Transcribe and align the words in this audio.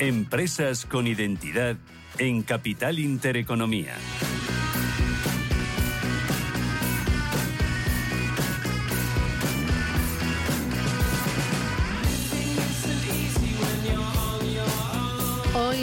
Empresas 0.00 0.86
con 0.86 1.06
identidad 1.06 1.76
en 2.18 2.42
Capital 2.42 2.98
Intereconomía. 2.98 3.94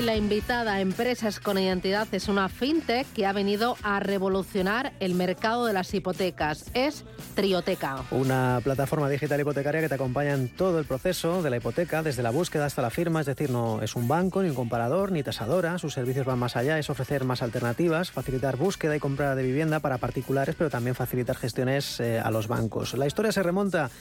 La 0.02 0.16
invitada 0.16 0.74
a 0.74 0.82
Empresas 0.82 1.40
con 1.40 1.60
Identidad 1.60 2.08
es 2.12 2.28
una 2.28 2.50
fintech 2.50 3.06
que 3.14 3.28
ha 3.28 3.34
venido 3.34 3.78
a 3.84 4.00
revolucionar 4.00 4.94
el 5.00 5.14
mercado 5.14 5.68
de 5.68 5.74
las 5.74 5.94
hipotecas. 5.94 6.66
Es 6.74 7.04
Trioteca. 7.36 7.98
Una 8.10 8.60
plataforma 8.64 9.08
digital 9.10 9.40
hipotecaria 9.40 9.80
que 9.80 9.90
te 9.90 9.94
acompaña 9.94 10.34
en 10.34 10.50
todo 10.50 10.80
el 10.80 10.86
proceso 10.86 11.44
de 11.44 11.52
la 11.52 11.58
hipoteca, 11.58 12.02
desde 12.02 12.24
la 12.24 12.32
búsqueda 12.32 12.66
hasta 12.66 12.82
la 12.82 12.90
firma, 12.90 13.20
es 13.20 13.28
decir, 13.28 13.52
no 13.52 13.84
es 13.84 13.96
un 13.96 14.08
banco, 14.08 14.42
ni 14.42 14.50
un 14.50 14.56
comparador, 14.56 15.12
ni 15.12 15.22
tasadora. 15.22 15.78
Sus 15.78 15.94
servicios 15.94 16.26
van 16.26 16.40
más 16.40 16.56
allá, 16.56 16.80
es 16.80 16.90
ofrecer 16.90 17.24
más 17.24 17.44
alternativas, 17.44 18.10
facilitar 18.10 18.58
búsqueda 18.58 18.96
y 18.96 19.00
compra 19.00 19.36
de 19.36 19.44
vivienda 19.44 19.82
para 19.82 20.00
particulares, 20.00 20.56
pero 20.58 20.72
también 20.72 20.96
facilitar 20.96 21.36
gestiones 21.36 22.00
eh, 22.00 22.20
a 22.20 22.32
los 22.32 22.48
bancos. 22.48 22.96
La 22.96 23.06
historia 23.06 23.32
se 23.32 23.44
remonta 23.44 23.92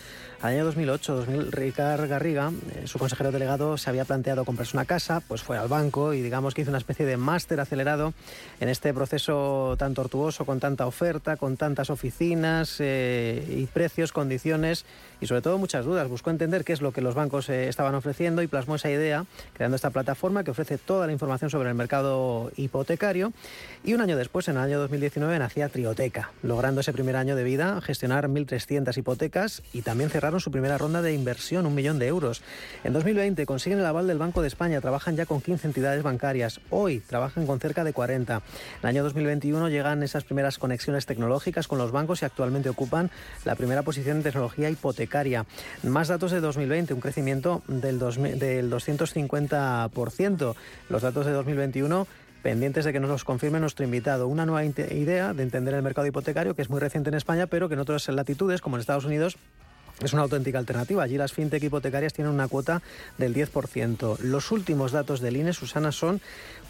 al 0.41 0.55
año 0.55 0.65
2008. 0.65 1.15
2000, 1.15 1.53
Ricard 1.53 2.09
Garriga, 2.09 2.51
eh, 2.75 2.87
su 2.87 2.99
consejero 2.99 3.31
delegado, 3.31 3.77
se 3.77 3.91
había 3.91 4.07
planteado 4.07 4.47
comprarse 4.47 4.77
una 4.79 4.87
casa, 4.87 5.21
pues 5.21 5.43
fue 5.43 5.59
al 5.59 5.69
banco 5.69 5.90
y 5.91 6.21
digamos 6.23 6.55
que 6.55 6.63
hizo 6.63 6.71
una 6.71 6.79
especie 6.79 7.05
de 7.05 7.17
máster 7.17 7.59
acelerado 7.59 8.15
en 8.61 8.69
este 8.69 8.95
proceso 8.95 9.75
tan 9.77 9.93
tortuoso, 9.95 10.45
con 10.45 10.61
tanta 10.61 10.87
oferta, 10.87 11.37
con 11.37 11.57
tantas 11.57 11.91
oficinas 11.91 12.77
eh, 12.79 13.45
y 13.59 13.67
precios, 13.67 14.13
condiciones 14.13 14.85
y 15.21 15.27
sobre 15.27 15.43
todo 15.43 15.59
muchas 15.59 15.85
dudas. 15.85 16.09
Buscó 16.09 16.31
entender 16.31 16.65
qué 16.65 16.73
es 16.73 16.81
lo 16.81 16.93
que 16.93 17.01
los 17.01 17.15
bancos 17.15 17.49
eh, 17.49 17.69
estaban 17.69 17.95
ofreciendo 17.95 18.43
y 18.43 18.47
plasmó 18.47 18.77
esa 18.77 18.91
idea 18.91 19.27
creando 19.53 19.77
esta 19.77 19.91
plataforma 19.91 20.45
que 20.45 20.51
ofrece 20.51 20.79
toda 20.79 21.07
la 21.07 21.13
información 21.13 21.51
sobre 21.51 21.69
el 21.69 21.75
mercado 21.75 22.51
hipotecario. 22.57 23.33
Y 23.85 23.95
un 23.95 24.01
año 24.01 24.17
después, 24.17 24.49
en 24.49 24.57
el 24.57 24.63
año 24.63 24.79
2019, 24.81 25.39
nacía 25.39 25.69
Trioteca, 25.69 26.33
logrando 26.43 26.81
ese 26.81 26.93
primer 26.93 27.17
año 27.17 27.37
de 27.37 27.45
vida 27.45 27.81
gestionar 27.81 28.29
1.300 28.29 28.97
hipotecas 28.97 29.63
y 29.73 29.83
también 29.83 30.11
cerraron 30.11 30.41
su 30.41 30.51
primera 30.51 30.79
ronda 30.79 31.03
de 31.03 31.13
inversión, 31.13 31.67
un 31.67 31.75
millón 31.75 31.99
de 31.99 32.07
euros. 32.07 32.43
En 32.85 32.93
2020 32.93 33.45
consiguen 33.47 33.81
el 33.81 33.87
aval 33.87 34.07
del 34.07 34.19
Banco 34.19 34.43
de 34.43 34.49
España, 34.49 34.81
trabajan 34.81 35.17
ya 35.17 35.27
con 35.27 35.41
15 35.41 35.67
entidades 35.67 36.03
bancarias. 36.03 36.61
Hoy 36.71 37.01
trabajan 37.01 37.47
con 37.47 37.61
cerca 37.61 37.85
de 37.85 37.93
40. 37.93 38.37
En 38.37 38.43
el 38.83 38.89
año 38.89 39.05
2021 39.05 39.69
llegan 39.69 40.03
esas 40.03 40.25
primeras 40.25 40.59
conexiones 40.59 41.07
tecnológicas 41.07 41.69
con 41.69 41.79
los 41.79 41.93
bancos 41.93 42.23
y 42.23 42.25
actualmente 42.25 42.69
ocupan 42.69 43.11
la 43.45 43.55
primera 43.55 43.83
posición 43.83 44.19
en 44.19 44.23
tecnología 44.23 44.71
hipotecaria. 44.71 45.10
Más 45.83 46.09
datos 46.09 46.31
de 46.31 46.41
2020, 46.41 46.95
un 46.95 47.01
crecimiento 47.01 47.63
del, 47.69 47.99
del 47.99 48.71
250%. 48.71 50.55
Los 50.89 51.03
datos 51.03 51.27
de 51.27 51.33
2021 51.33 52.07
pendientes 52.43 52.85
de 52.85 52.93
que 52.93 53.01
nos 53.01 53.11
los 53.11 53.25
confirme 53.25 53.61
nuestro 53.61 53.85
invitado. 53.85 54.29
Una 54.29 54.47
nueva 54.47 54.65
idea 54.65 55.35
de 55.35 55.43
entender 55.43 55.75
el 55.75 55.83
mercado 55.83 56.07
hipotecario 56.07 56.55
que 56.55 56.63
es 56.63 56.71
muy 56.71 56.81
reciente 56.81 57.11
en 57.11 57.15
España, 57.15 57.47
pero 57.47 57.69
que 57.69 57.75
en 57.75 57.81
otras 57.81 58.09
latitudes, 58.09 58.61
como 58.61 58.77
en 58.77 58.81
Estados 58.81 59.05
Unidos, 59.05 59.37
es 60.03 60.13
una 60.15 60.23
auténtica 60.23 60.59
alternativa. 60.59 61.03
Allí 61.03 61.19
las 61.19 61.33
fintech 61.33 61.63
hipotecarias 61.63 62.13
tienen 62.13 62.33
una 62.33 62.49
cuota 62.49 62.81
del 63.19 63.35
10%. 63.35 64.19
Los 64.21 64.51
últimos 64.51 64.93
datos 64.93 65.21
del 65.21 65.37
INE, 65.37 65.53
Susana, 65.53 65.93
son 65.93 66.21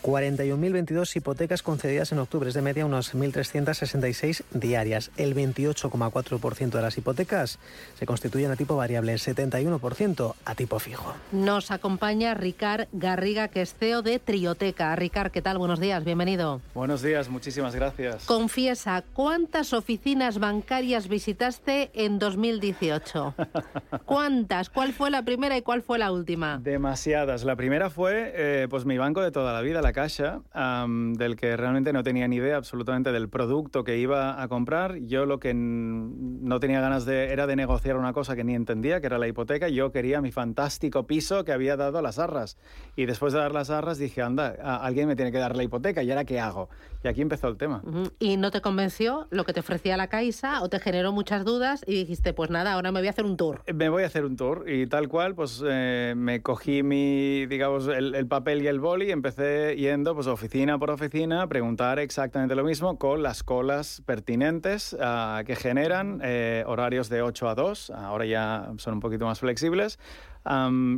41.022 0.02 1.16
hipotecas 1.16 1.62
concedidas 1.62 2.12
en 2.12 2.18
octubre, 2.18 2.48
es 2.48 2.54
de 2.54 2.62
media 2.62 2.86
unas 2.86 3.14
1.366 3.14 4.44
diarias. 4.52 5.10
El 5.16 5.34
28,4% 5.34 6.70
de 6.70 6.82
las 6.82 6.96
hipotecas 6.96 7.58
se 7.98 8.06
constituyen 8.06 8.50
a 8.50 8.56
tipo 8.56 8.76
variable, 8.76 9.12
el 9.12 9.18
71% 9.18 10.34
a 10.44 10.54
tipo 10.54 10.78
fijo. 10.78 11.14
Nos 11.32 11.70
acompaña 11.70 12.34
Ricard 12.34 12.88
Garriga, 12.92 13.48
que 13.48 13.62
es 13.62 13.74
CEO 13.74 14.02
de 14.02 14.18
Trioteca. 14.18 14.94
Ricard, 14.96 15.30
¿qué 15.30 15.42
tal? 15.42 15.58
Buenos 15.58 15.80
días, 15.80 16.04
bienvenido. 16.04 16.60
Buenos 16.74 17.02
días, 17.02 17.28
muchísimas 17.28 17.74
gracias. 17.74 18.24
Confiesa, 18.24 19.04
¿cuántas 19.12 19.72
oficinas 19.72 20.38
bancarias 20.38 21.08
visitaste 21.08 21.90
en 21.94 22.18
2018? 22.18 23.34
¿Cuántas? 24.04 24.70
¿Cuál 24.70 24.92
fue 24.92 25.10
la 25.10 25.22
primera 25.22 25.56
y 25.56 25.62
cuál 25.62 25.82
fue 25.82 25.98
la 25.98 26.12
última? 26.12 26.58
Demasiadas. 26.58 27.44
La 27.44 27.56
primera 27.56 27.90
fue 27.90 28.32
eh, 28.34 28.66
pues 28.70 28.84
mi 28.84 28.98
banco 28.98 29.20
de 29.20 29.30
toda 29.30 29.52
la 29.52 29.60
vida, 29.60 29.82
la 29.82 29.89
Caixa, 29.92 30.42
del 30.54 31.36
que 31.36 31.56
realmente 31.56 31.92
no 31.92 32.02
tenía 32.02 32.28
ni 32.28 32.36
idea 32.36 32.56
absolutamente 32.56 33.12
del 33.12 33.28
producto 33.28 33.84
que 33.84 33.98
iba 33.98 34.42
a 34.42 34.48
comprar. 34.48 34.98
Yo 34.98 35.26
lo 35.26 35.40
que 35.40 35.52
no 35.54 36.60
tenía 36.60 36.80
ganas 36.80 37.04
de 37.04 37.32
era 37.32 37.46
de 37.46 37.56
negociar 37.56 37.96
una 37.96 38.12
cosa 38.12 38.36
que 38.36 38.44
ni 38.44 38.54
entendía, 38.54 39.00
que 39.00 39.06
era 39.06 39.18
la 39.18 39.28
hipoteca. 39.28 39.68
Yo 39.68 39.92
quería 39.92 40.20
mi 40.20 40.32
fantástico 40.32 41.06
piso 41.06 41.44
que 41.44 41.52
había 41.52 41.76
dado 41.76 42.02
las 42.02 42.18
arras. 42.18 42.56
Y 42.96 43.06
después 43.06 43.32
de 43.32 43.38
dar 43.38 43.52
las 43.52 43.70
arras 43.70 43.98
dije, 43.98 44.22
anda, 44.22 44.48
alguien 44.82 45.08
me 45.08 45.16
tiene 45.16 45.32
que 45.32 45.38
dar 45.38 45.56
la 45.56 45.62
hipoteca. 45.62 46.02
¿Y 46.02 46.10
ahora 46.10 46.24
qué 46.24 46.40
hago? 46.40 46.68
Y 47.02 47.08
aquí 47.08 47.22
empezó 47.22 47.48
el 47.48 47.56
tema. 47.56 47.82
¿Y 48.18 48.36
no 48.36 48.50
te 48.50 48.60
convenció 48.60 49.26
lo 49.30 49.44
que 49.44 49.52
te 49.52 49.60
ofrecía 49.60 49.96
la 49.96 50.08
Caixa 50.08 50.62
o 50.62 50.68
te 50.68 50.78
generó 50.80 51.12
muchas 51.12 51.44
dudas 51.44 51.82
y 51.86 51.94
dijiste, 51.94 52.32
pues 52.34 52.50
nada, 52.50 52.74
ahora 52.74 52.92
me 52.92 53.00
voy 53.00 53.06
a 53.06 53.10
hacer 53.10 53.24
un 53.24 53.36
tour? 53.36 53.62
Me 53.72 53.88
voy 53.88 54.02
a 54.02 54.06
hacer 54.06 54.24
un 54.24 54.36
tour 54.36 54.64
y 54.68 54.86
tal 54.86 55.08
cual, 55.08 55.34
pues 55.34 55.62
eh, 55.66 56.14
me 56.16 56.42
cogí 56.42 56.82
mi, 56.82 57.46
digamos, 57.46 57.88
el, 57.88 58.14
el 58.14 58.26
papel 58.26 58.62
y 58.62 58.66
el 58.66 58.80
boli 58.80 59.06
y 59.06 59.10
empecé 59.12 59.74
yendo 59.80 60.14
pues 60.14 60.26
oficina 60.26 60.78
por 60.78 60.90
oficina 60.90 61.42
a 61.42 61.46
preguntar 61.48 61.98
exactamente 61.98 62.54
lo 62.54 62.64
mismo 62.64 62.98
con 62.98 63.22
las 63.22 63.42
colas 63.42 64.02
pertinentes 64.04 64.96
ah, 65.00 65.42
que 65.46 65.56
generan 65.56 66.20
eh, 66.22 66.62
horarios 66.66 67.08
de 67.08 67.22
8 67.22 67.48
a 67.48 67.54
2, 67.54 67.90
ahora 67.90 68.26
ya 68.26 68.72
son 68.76 68.94
un 68.94 69.00
poquito 69.00 69.24
más 69.24 69.40
flexibles. 69.40 69.98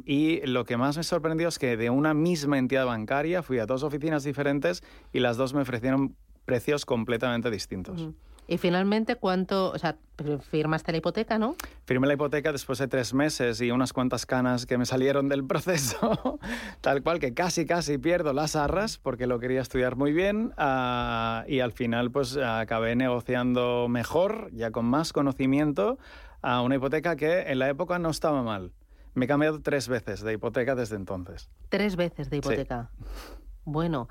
y 0.04 0.46
lo 0.46 0.64
que 0.64 0.76
más 0.76 0.96
me 0.96 1.04
sorprendió 1.04 1.48
es 1.48 1.58
que 1.58 1.76
de 1.76 1.90
una 1.90 2.12
misma 2.12 2.58
entidad 2.58 2.86
bancaria 2.86 3.42
fui 3.42 3.58
a 3.58 3.66
dos 3.66 3.82
oficinas 3.82 4.24
diferentes 4.24 4.82
y 5.12 5.20
las 5.20 5.36
dos 5.36 5.54
me 5.54 5.62
ofrecieron 5.62 6.16
precios 6.44 6.84
completamente 6.84 7.50
distintos. 7.50 8.08
Y 8.48 8.58
finalmente, 8.58 9.16
¿cuánto, 9.16 9.70
o 9.70 9.78
sea, 9.78 9.96
firmaste 10.50 10.92
la 10.92 10.98
hipoteca, 10.98 11.38
no? 11.38 11.54
Firmé 11.84 12.06
la 12.06 12.14
hipoteca 12.14 12.52
después 12.52 12.78
de 12.78 12.88
tres 12.88 13.14
meses 13.14 13.60
y 13.60 13.70
unas 13.70 13.92
cuantas 13.92 14.26
canas 14.26 14.66
que 14.66 14.78
me 14.78 14.84
salieron 14.84 15.28
del 15.28 15.44
proceso, 15.44 16.38
tal 16.80 17.02
cual 17.02 17.18
que 17.18 17.34
casi, 17.34 17.66
casi 17.66 17.98
pierdo 17.98 18.32
las 18.32 18.56
arras 18.56 18.98
porque 18.98 19.26
lo 19.26 19.38
quería 19.38 19.60
estudiar 19.60 19.96
muy 19.96 20.12
bien 20.12 20.52
ah, 20.56 21.44
y 21.46 21.60
al 21.60 21.72
final 21.72 22.10
pues 22.10 22.36
acabé 22.36 22.96
negociando 22.96 23.86
mejor, 23.88 24.50
ya 24.52 24.70
con 24.70 24.86
más 24.86 25.12
conocimiento, 25.12 25.98
a 26.42 26.62
una 26.62 26.76
hipoteca 26.76 27.16
que 27.16 27.42
en 27.42 27.58
la 27.58 27.68
época 27.68 27.98
no 27.98 28.10
estaba 28.10 28.42
mal. 28.42 28.72
Me 29.14 29.26
he 29.26 29.28
cambiado 29.28 29.60
tres 29.60 29.88
veces 29.88 30.22
de 30.22 30.32
hipoteca 30.32 30.74
desde 30.74 30.96
entonces. 30.96 31.48
¿Tres 31.68 31.96
veces 31.96 32.30
de 32.30 32.38
hipoteca? 32.38 32.90
Bueno, 33.64 34.08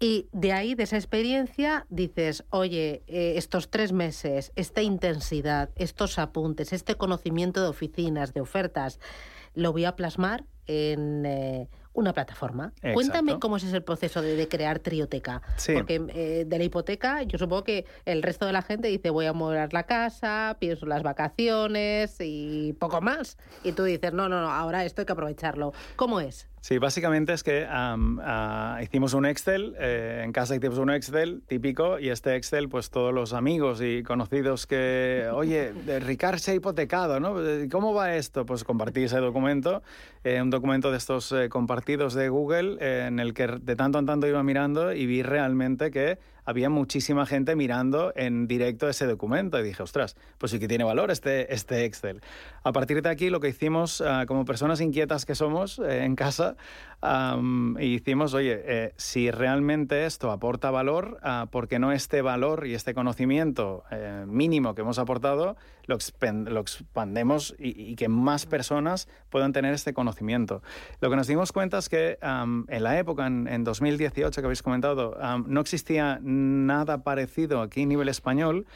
y 0.00 0.28
de 0.32 0.52
ahí, 0.52 0.74
de 0.74 0.82
esa 0.82 0.96
experiencia, 0.96 1.86
dices, 1.88 2.44
oye, 2.50 3.02
eh, 3.06 3.34
estos 3.36 3.70
tres 3.70 3.92
meses, 3.92 4.52
esta 4.56 4.82
intensidad, 4.82 5.70
estos 5.76 6.18
apuntes, 6.18 6.72
este 6.72 6.96
conocimiento 6.96 7.62
de 7.62 7.68
oficinas, 7.68 8.34
de 8.34 8.40
ofertas, 8.40 8.98
lo 9.54 9.72
voy 9.72 9.84
a 9.84 9.94
plasmar 9.94 10.44
en 10.66 11.24
eh, 11.26 11.68
una 11.92 12.12
plataforma. 12.12 12.72
Cuéntame 12.92 13.38
cómo 13.38 13.56
es 13.56 13.72
el 13.72 13.84
proceso 13.84 14.20
de, 14.20 14.48
crear 14.48 14.80
Trioteca. 14.80 15.42
Porque 15.72 16.04
eh, 16.08 16.44
de 16.44 16.58
la 16.58 16.64
hipoteca, 16.64 17.22
yo 17.22 17.38
supongo 17.38 17.62
que 17.62 17.86
el 18.04 18.22
resto 18.22 18.46
de 18.46 18.52
la 18.52 18.62
gente 18.62 18.88
dice, 18.88 19.10
voy 19.10 19.26
a 19.26 19.32
mover 19.32 19.72
la 19.72 19.84
casa, 19.84 20.56
pienso 20.58 20.86
las 20.86 21.04
vacaciones 21.04 22.16
y 22.18 22.72
poco 22.74 23.00
más. 23.00 23.38
Y 23.62 23.72
tú 23.72 23.84
dices, 23.84 24.12
no, 24.12 24.28
no, 24.28 24.40
no, 24.40 24.50
ahora 24.50 24.84
esto 24.84 25.02
hay 25.02 25.06
que 25.06 25.12
aprovecharlo. 25.12 25.72
¿Cómo 25.94 26.20
es? 26.20 26.48
Sí, 26.64 26.78
básicamente 26.78 27.34
es 27.34 27.42
que 27.42 27.66
ah, 27.68 28.80
hicimos 28.82 29.12
un 29.12 29.26
Excel, 29.26 29.76
eh, 29.78 30.22
en 30.24 30.32
casa 30.32 30.56
hicimos 30.56 30.78
un 30.78 30.88
Excel 30.88 31.42
típico 31.46 31.98
y 31.98 32.08
este 32.08 32.36
Excel, 32.36 32.70
pues 32.70 32.88
todos 32.88 33.12
los 33.12 33.34
amigos 33.34 33.82
y 33.82 34.02
conocidos 34.02 34.66
que, 34.66 35.28
oye, 35.30 35.74
Ricard 36.00 36.38
se 36.38 36.52
ha 36.52 36.54
hipotecado, 36.54 37.20
¿no? 37.20 37.34
¿Cómo 37.70 37.92
va 37.92 38.16
esto? 38.16 38.46
Pues 38.46 38.64
compartí 38.64 39.02
ese 39.02 39.18
documento, 39.18 39.82
eh, 40.22 40.40
un 40.40 40.48
documento 40.48 40.90
de 40.90 40.96
estos 40.96 41.32
eh, 41.32 41.50
compartidos 41.50 42.14
de 42.14 42.30
Google 42.30 42.78
en 42.80 43.20
el 43.20 43.34
que 43.34 43.46
de 43.46 43.76
tanto 43.76 43.98
en 43.98 44.06
tanto 44.06 44.26
iba 44.26 44.42
mirando 44.42 44.94
y 44.94 45.04
vi 45.04 45.22
realmente 45.22 45.90
que 45.90 46.18
había 46.44 46.70
muchísima 46.70 47.26
gente 47.26 47.56
mirando 47.56 48.12
en 48.16 48.46
directo 48.46 48.88
ese 48.88 49.06
documento 49.06 49.58
y 49.58 49.62
dije, 49.62 49.82
ostras, 49.82 50.16
pues 50.38 50.52
sí 50.52 50.58
que 50.58 50.68
tiene 50.68 50.84
valor 50.84 51.10
este, 51.10 51.52
este 51.52 51.84
Excel. 51.84 52.20
A 52.62 52.72
partir 52.72 53.02
de 53.02 53.08
aquí 53.08 53.30
lo 53.30 53.40
que 53.40 53.48
hicimos 53.48 54.00
ah, 54.00 54.24
como 54.26 54.44
personas 54.44 54.80
inquietas 54.80 55.26
que 55.26 55.34
somos 55.34 55.78
eh, 55.78 56.04
en 56.04 56.16
casa, 56.16 56.56
hicimos, 57.80 58.32
oye, 58.32 58.62
eh, 58.64 58.92
si 58.96 59.30
realmente 59.30 60.06
esto 60.06 60.30
aporta 60.30 60.70
valor, 60.70 61.18
uh, 61.22 61.46
¿por 61.48 61.68
qué 61.68 61.78
no 61.78 61.92
este 61.92 62.22
valor 62.22 62.66
y 62.66 62.74
este 62.74 62.94
conocimiento 62.94 63.84
eh, 63.90 64.24
mínimo 64.26 64.74
que 64.74 64.80
hemos 64.80 64.98
aportado 64.98 65.56
lo, 65.86 65.96
expandemos 65.96 67.54
y, 67.58 67.96
que 67.96 68.08
más 68.08 68.46
personas 68.46 69.08
puedan 69.30 69.52
tener 69.52 69.74
este 69.74 69.92
conocimiento? 69.92 70.62
Lo 71.00 71.10
que 71.10 71.16
nos 71.16 71.26
dimos 71.26 71.52
cuenta 71.52 71.78
es 71.78 71.88
que 71.88 72.18
en 72.22 72.82
la 72.82 72.98
época, 72.98 73.26
en, 73.26 73.48
en, 73.48 73.64
2018 73.64 74.40
que 74.40 74.44
habéis 74.44 74.62
comentado, 74.62 75.16
no 75.46 75.60
existía 75.60 76.18
nada 76.22 77.02
parecido 77.02 77.60
aquí 77.60 77.82
a 77.82 77.86
nivel 77.86 78.08
español. 78.08 78.66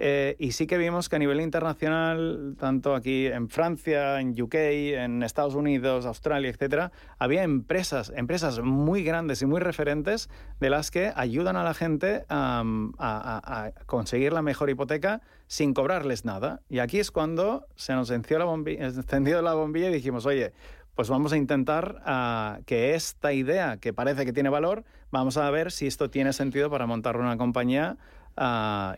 Eh, 0.00 0.36
y 0.38 0.52
sí 0.52 0.68
que 0.68 0.78
vimos 0.78 1.08
que 1.08 1.16
a 1.16 1.18
nivel 1.18 1.40
internacional, 1.40 2.54
tanto 2.56 2.94
aquí 2.94 3.26
en 3.26 3.48
Francia, 3.48 4.20
en 4.20 4.40
UK, 4.40 4.54
en 4.54 5.24
Estados 5.24 5.56
Unidos, 5.56 6.06
Australia, 6.06 6.48
etcétera, 6.48 6.92
había 7.18 7.42
empresas, 7.42 8.12
empresas 8.14 8.60
muy 8.60 9.02
grandes 9.02 9.42
y 9.42 9.46
muy 9.46 9.58
referentes 9.58 10.30
de 10.60 10.70
las 10.70 10.92
que 10.92 11.12
ayudan 11.16 11.56
a 11.56 11.64
la 11.64 11.74
gente 11.74 12.24
a, 12.28 13.72
conseguir 13.86 14.32
la 14.32 14.40
mejor 14.40 14.70
hipoteca 14.70 15.20
sin 15.48 15.74
cobrarles 15.74 16.24
nada. 16.24 16.60
Y 16.68 16.78
aquí 16.78 17.00
es 17.00 17.10
cuando 17.10 17.66
se 17.74 17.92
nos 17.94 18.10
encendió 18.10 18.38
la 18.38 18.44
bombilla, 18.44 18.86
encendió 18.86 19.42
la 19.42 19.54
bombilla 19.54 19.90
y 19.90 19.94
dijimos, 19.94 20.26
oye, 20.26 20.52
pues 20.94 21.08
vamos 21.08 21.32
a 21.32 21.36
intentar 21.36 22.02
ah, 22.04 22.60
que 22.66 22.94
esta 22.94 23.32
idea, 23.32 23.78
que 23.78 23.92
parece 23.92 24.24
que 24.24 24.32
tiene 24.32 24.48
valor, 24.48 24.84
vamos 25.10 25.36
a 25.38 25.50
ver 25.50 25.72
si 25.72 25.88
esto 25.88 26.08
tiene 26.08 26.32
sentido 26.32 26.70
para 26.70 26.86
montar 26.86 27.16
una 27.16 27.36
compañía 27.36 27.96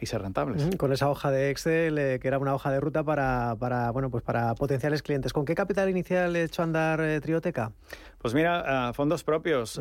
y 0.01 0.07
ser 0.07 0.23
rentables. 0.23 0.77
Con 0.77 0.93
esa 0.93 1.09
hoja 1.09 1.31
de 1.31 1.51
Excel, 1.51 1.99
eh, 1.99 2.19
que 2.21 2.29
era 2.29 2.39
una 2.39 2.55
hoja 2.55 2.71
de 2.71 2.81
ruta 2.81 3.03
para, 3.03 3.57
para, 3.59 3.91
bueno, 3.91 4.11
pues 4.11 4.23
para 4.23 4.55
potenciales 4.55 5.03
clientes. 5.03 5.33
¿Con 5.33 5.45
qué 5.45 5.55
capital 5.55 5.89
inicial 5.89 6.37
he 6.37 6.45
hecho 6.45 6.63
andar 6.63 7.01
eh, 7.01 7.21
Trioteca? 7.21 7.73
Pues 8.19 8.35
mira, 8.35 8.93
fondos 8.93 9.25
propios, 9.25 9.81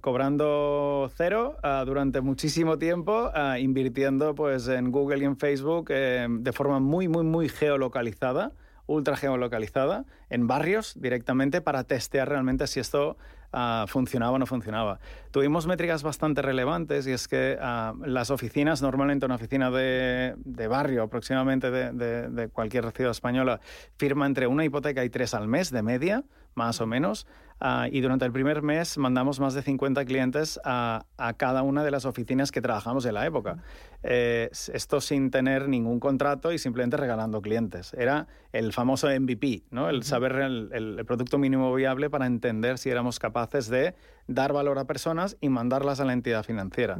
cobrando 0.00 1.10
cero 1.14 1.56
durante 1.84 2.22
muchísimo 2.22 2.78
tiempo, 2.78 3.30
invirtiendo 3.58 4.34
pues 4.34 4.68
en 4.68 4.90
Google 4.90 5.18
y 5.18 5.24
en 5.24 5.36
Facebook 5.36 5.88
eh, 5.90 6.26
de 6.30 6.52
forma 6.52 6.80
muy, 6.80 7.08
muy, 7.08 7.24
muy 7.24 7.50
geolocalizada 7.50 8.52
ultra 8.88 9.16
geolocalizada 9.16 10.04
en 10.28 10.48
barrios 10.48 11.00
directamente 11.00 11.60
para 11.60 11.84
testear 11.84 12.28
realmente 12.28 12.66
si 12.66 12.80
esto 12.80 13.16
Ah, 13.50 13.86
funcionaba 13.88 14.32
o 14.32 14.38
no 14.38 14.44
funcionaba. 14.44 15.00
Tuvimos 15.30 15.66
métricas 15.66 16.02
bastante 16.02 16.42
relevantes 16.42 17.06
y 17.06 17.12
es 17.12 17.28
que 17.28 17.56
ah, 17.58 17.94
las 18.04 18.30
oficinas, 18.30 18.82
normalmente 18.82 19.24
una 19.24 19.36
oficina 19.36 19.70
de, 19.70 20.34
barrio 20.68 21.04
aproximadamente 21.04 21.70
de, 21.70 22.28
de, 22.28 22.48
cualquier 22.48 22.92
ciudad 22.92 23.12
española, 23.12 23.60
firma 23.96 24.26
entre 24.26 24.46
una 24.46 24.66
hipoteca 24.66 25.02
y 25.02 25.08
tres 25.08 25.32
al 25.32 25.48
mes 25.48 25.70
de 25.70 25.82
media, 25.82 26.24
más 26.54 26.82
o 26.82 26.86
menos. 26.86 27.26
Ah, 27.60 27.88
y 27.90 28.00
durante 28.00 28.24
el 28.24 28.32
primer 28.32 28.62
mes 28.62 28.98
mandamos 28.98 29.40
más 29.40 29.54
de 29.54 29.62
50 29.62 30.04
clientes 30.04 30.60
a, 30.64 31.04
cada 31.36 31.62
una 31.62 31.82
de 31.84 31.90
las 31.90 32.04
oficinas 32.04 32.52
que 32.52 32.60
trabajamos 32.60 33.04
en 33.06 33.14
la 33.14 33.26
época. 33.26 33.58
Eh, 34.02 34.48
esto 34.52 35.00
sin 35.00 35.30
tener 35.30 35.68
ningún 35.68 35.98
contrato 35.98 36.52
y 36.52 36.58
simplemente 36.58 36.96
regalando 36.96 37.42
clientes. 37.42 37.94
Era 37.94 38.28
el 38.52 38.72
famoso 38.72 39.08
MVP, 39.08 39.64
¿no? 39.70 39.88
el 39.88 40.04
saber 40.04 40.32
el, 40.36 40.70
el 40.72 41.04
producto 41.04 41.38
mínimo 41.38 41.74
viable 41.74 42.10
para 42.10 42.26
entender 42.26 42.78
si 42.78 42.90
éramos 42.90 43.18
capaces 43.18 43.68
de 43.68 43.94
dar 44.28 44.52
valor 44.52 44.78
a 44.78 44.84
personas 44.84 45.36
y 45.40 45.48
mandarlas 45.48 46.00
a 46.00 46.04
la 46.04 46.12
entidad 46.12 46.44
financiera. 46.44 46.98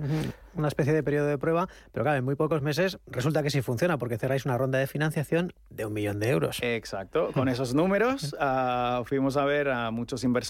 Una 0.55 0.69
especie 0.69 0.93
de 0.93 1.03
periodo 1.03 1.27
de 1.27 1.39
prueba, 1.39 1.69
pero 1.93 2.03
claro, 2.03 2.19
en 2.19 2.25
muy 2.25 2.35
pocos 2.35 2.63
meses 2.63 2.99
resulta 3.07 3.43
que 3.43 3.51
sí 3.51 3.63
funciona 3.63 3.99
porque 3.99 4.19
cerráis 4.19 4.47
una 4.47 4.59
ronda 4.59 4.79
de 4.79 4.87
financiación 4.87 5.53
de 5.69 5.85
un 5.85 5.93
millón 5.93 6.19
de 6.19 6.31
euros. 6.31 6.59
Exacto, 6.63 7.31
con 7.33 7.49
esos 7.49 7.75
números 7.75 8.35
uh, 8.41 9.05
fuimos 9.05 9.37
a 9.37 9.45
ver 9.45 9.69
a 9.69 9.91
muchos 9.91 10.25
inversores. 10.25 10.48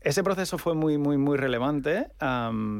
Ese 0.00 0.22
proceso 0.22 0.58
fue 0.58 0.74
muy, 0.74 0.98
muy, 0.98 1.18
muy 1.18 1.36
relevante 1.36 2.08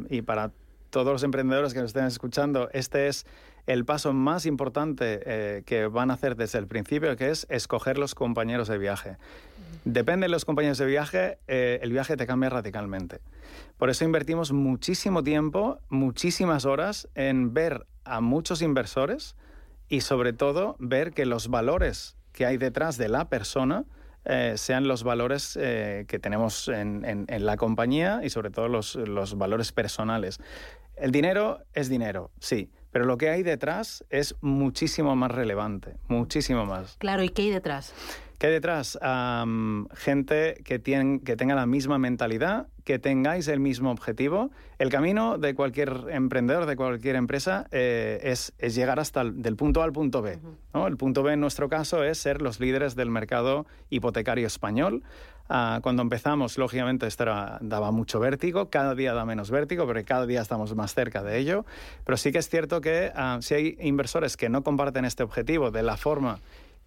y 0.09 0.23
para 0.23 0.51
todos 0.91 1.13
los 1.13 1.23
emprendedores 1.25 1.75
que 1.75 1.81
nos 1.81 1.91
estén 1.91 2.07
escuchando, 2.07 2.71
este 2.73 3.09
es 3.09 3.27
el 3.67 3.85
paso 3.85 4.13
más 4.13 4.47
importante 4.47 5.21
eh, 5.27 5.63
que 5.67 5.89
van 5.89 6.11
a 6.11 6.15
hacer 6.15 6.37
desde 6.37 6.59
el 6.59 6.67
principio, 6.67 7.17
que 7.17 7.31
es 7.31 7.47
escoger 7.51 7.99
los 7.99 8.15
compañeros 8.15 8.69
de 8.69 8.79
viaje. 8.79 9.17
Depende 9.85 10.25
de 10.25 10.29
los 10.31 10.45
compañeros 10.45 10.79
de 10.79 10.87
viaje, 10.87 11.39
eh, 11.49 11.81
el 11.83 11.93
viaje 11.93 12.17
te 12.17 12.27
cambia 12.27 12.49
radicalmente. 12.51 13.21
Por 13.77 13.91
eso 13.91 14.05
invertimos 14.05 14.53
muchísimo 14.53 15.23
tiempo, 15.23 15.81
muchísimas 15.89 16.65
horas 16.65 17.09
en 17.15 17.53
ver 17.53 17.87
a 18.05 18.21
muchos 18.21 18.63
inversores 18.63 19.37
y 19.89 20.01
sobre 20.01 20.33
todo 20.33 20.77
ver 20.79 21.13
que 21.13 21.27
los 21.27 21.49
valores 21.49 22.17
que 22.33 22.47
hay 22.47 22.57
detrás 22.57 22.97
de 22.97 23.09
la 23.09 23.29
persona 23.29 23.85
eh, 24.27 24.55
sean 24.57 24.89
los 24.89 25.03
valores 25.03 25.55
que 25.55 26.19
tenemos 26.21 26.69
en, 26.69 27.27
la 27.29 27.57
compañía 27.57 28.21
y 28.23 28.31
sobre 28.31 28.51
todo 28.51 28.69
los, 28.69 28.95
los 28.97 29.39
valores 29.39 29.73
personales. 29.73 30.39
El 30.97 31.13
dinero 31.13 31.61
es 31.75 31.89
dinero, 31.89 32.31
sí, 32.41 32.71
pero 32.91 33.05
lo 33.05 33.19
que 33.19 33.29
hay 33.29 33.43
detrás 33.43 34.05
es 34.09 34.35
muchísimo 34.41 35.15
más 35.15 35.31
relevante, 35.31 35.97
muchísimo 36.09 36.65
más. 36.65 36.97
Claro, 36.97 37.23
¿y 37.23 37.29
qué 37.29 37.43
hay 37.43 37.51
detrás? 37.51 37.93
¿Qué 38.39 38.49
hay 38.49 38.53
detrás? 38.53 38.99
gente 39.95 40.61
que, 40.65 40.81
que 41.25 41.37
tenga 41.37 41.55
la 41.55 41.67
misma 41.67 41.99
mentalidad, 41.99 42.67
que 42.85 42.99
tengáis 42.99 43.49
el 43.49 43.61
mismo 43.61 43.91
objetivo. 43.91 44.51
El 44.79 44.91
camino 44.91 45.39
de 45.39 45.55
cualquier 45.55 46.05
emprendedor, 46.11 46.67
de 46.67 46.77
cualquier 46.77 47.17
empresa, 47.17 47.67
eh, 47.73 48.21
es, 48.23 48.53
llegar 48.59 49.01
hasta 49.01 49.23
el 49.23 49.43
del 49.43 49.57
punto 49.57 49.81
A 49.81 49.85
al 49.85 49.93
punto 49.93 50.21
B. 50.21 50.39
El 50.75 50.97
punto 50.97 51.23
B 51.23 51.33
en 51.33 51.41
nuestro 51.41 51.69
caso 51.69 52.05
es 52.05 52.19
ser 52.19 52.43
los 52.43 52.61
líderes 52.61 52.95
del 52.95 53.11
mercado 53.11 53.67
hipotecario 53.91 54.47
español. 54.47 55.03
Ah, 55.49 55.81
cuando 55.83 56.03
empezamos, 56.03 56.59
lógicamente, 56.59 57.07
esto 57.07 57.25
daba 57.61 57.91
mucho 57.91 58.21
vértigo, 58.21 58.69
cada 58.69 58.95
día 58.95 59.15
da 59.15 59.25
menos 59.25 59.51
vértigo, 59.51 59.87
pero 59.87 60.05
cada 60.05 60.27
día 60.27 60.43
estamos 60.43 60.75
más 60.75 60.93
cerca 60.93 61.23
de 61.23 61.39
ello. 61.39 61.65
Pero 62.05 62.17
sí 62.17 62.33
que 62.33 62.39
es 62.39 62.49
cierto 62.49 62.81
que 62.81 63.13
ah, 63.15 63.39
si 63.41 63.55
hay 63.55 63.77
inversores 63.81 64.37
que 64.37 64.49
no 64.49 64.63
comparten 64.63 65.05
este 65.05 65.23
objetivo 65.23 65.71
de 65.71 65.83
la 65.83 65.97
forma 65.97 66.41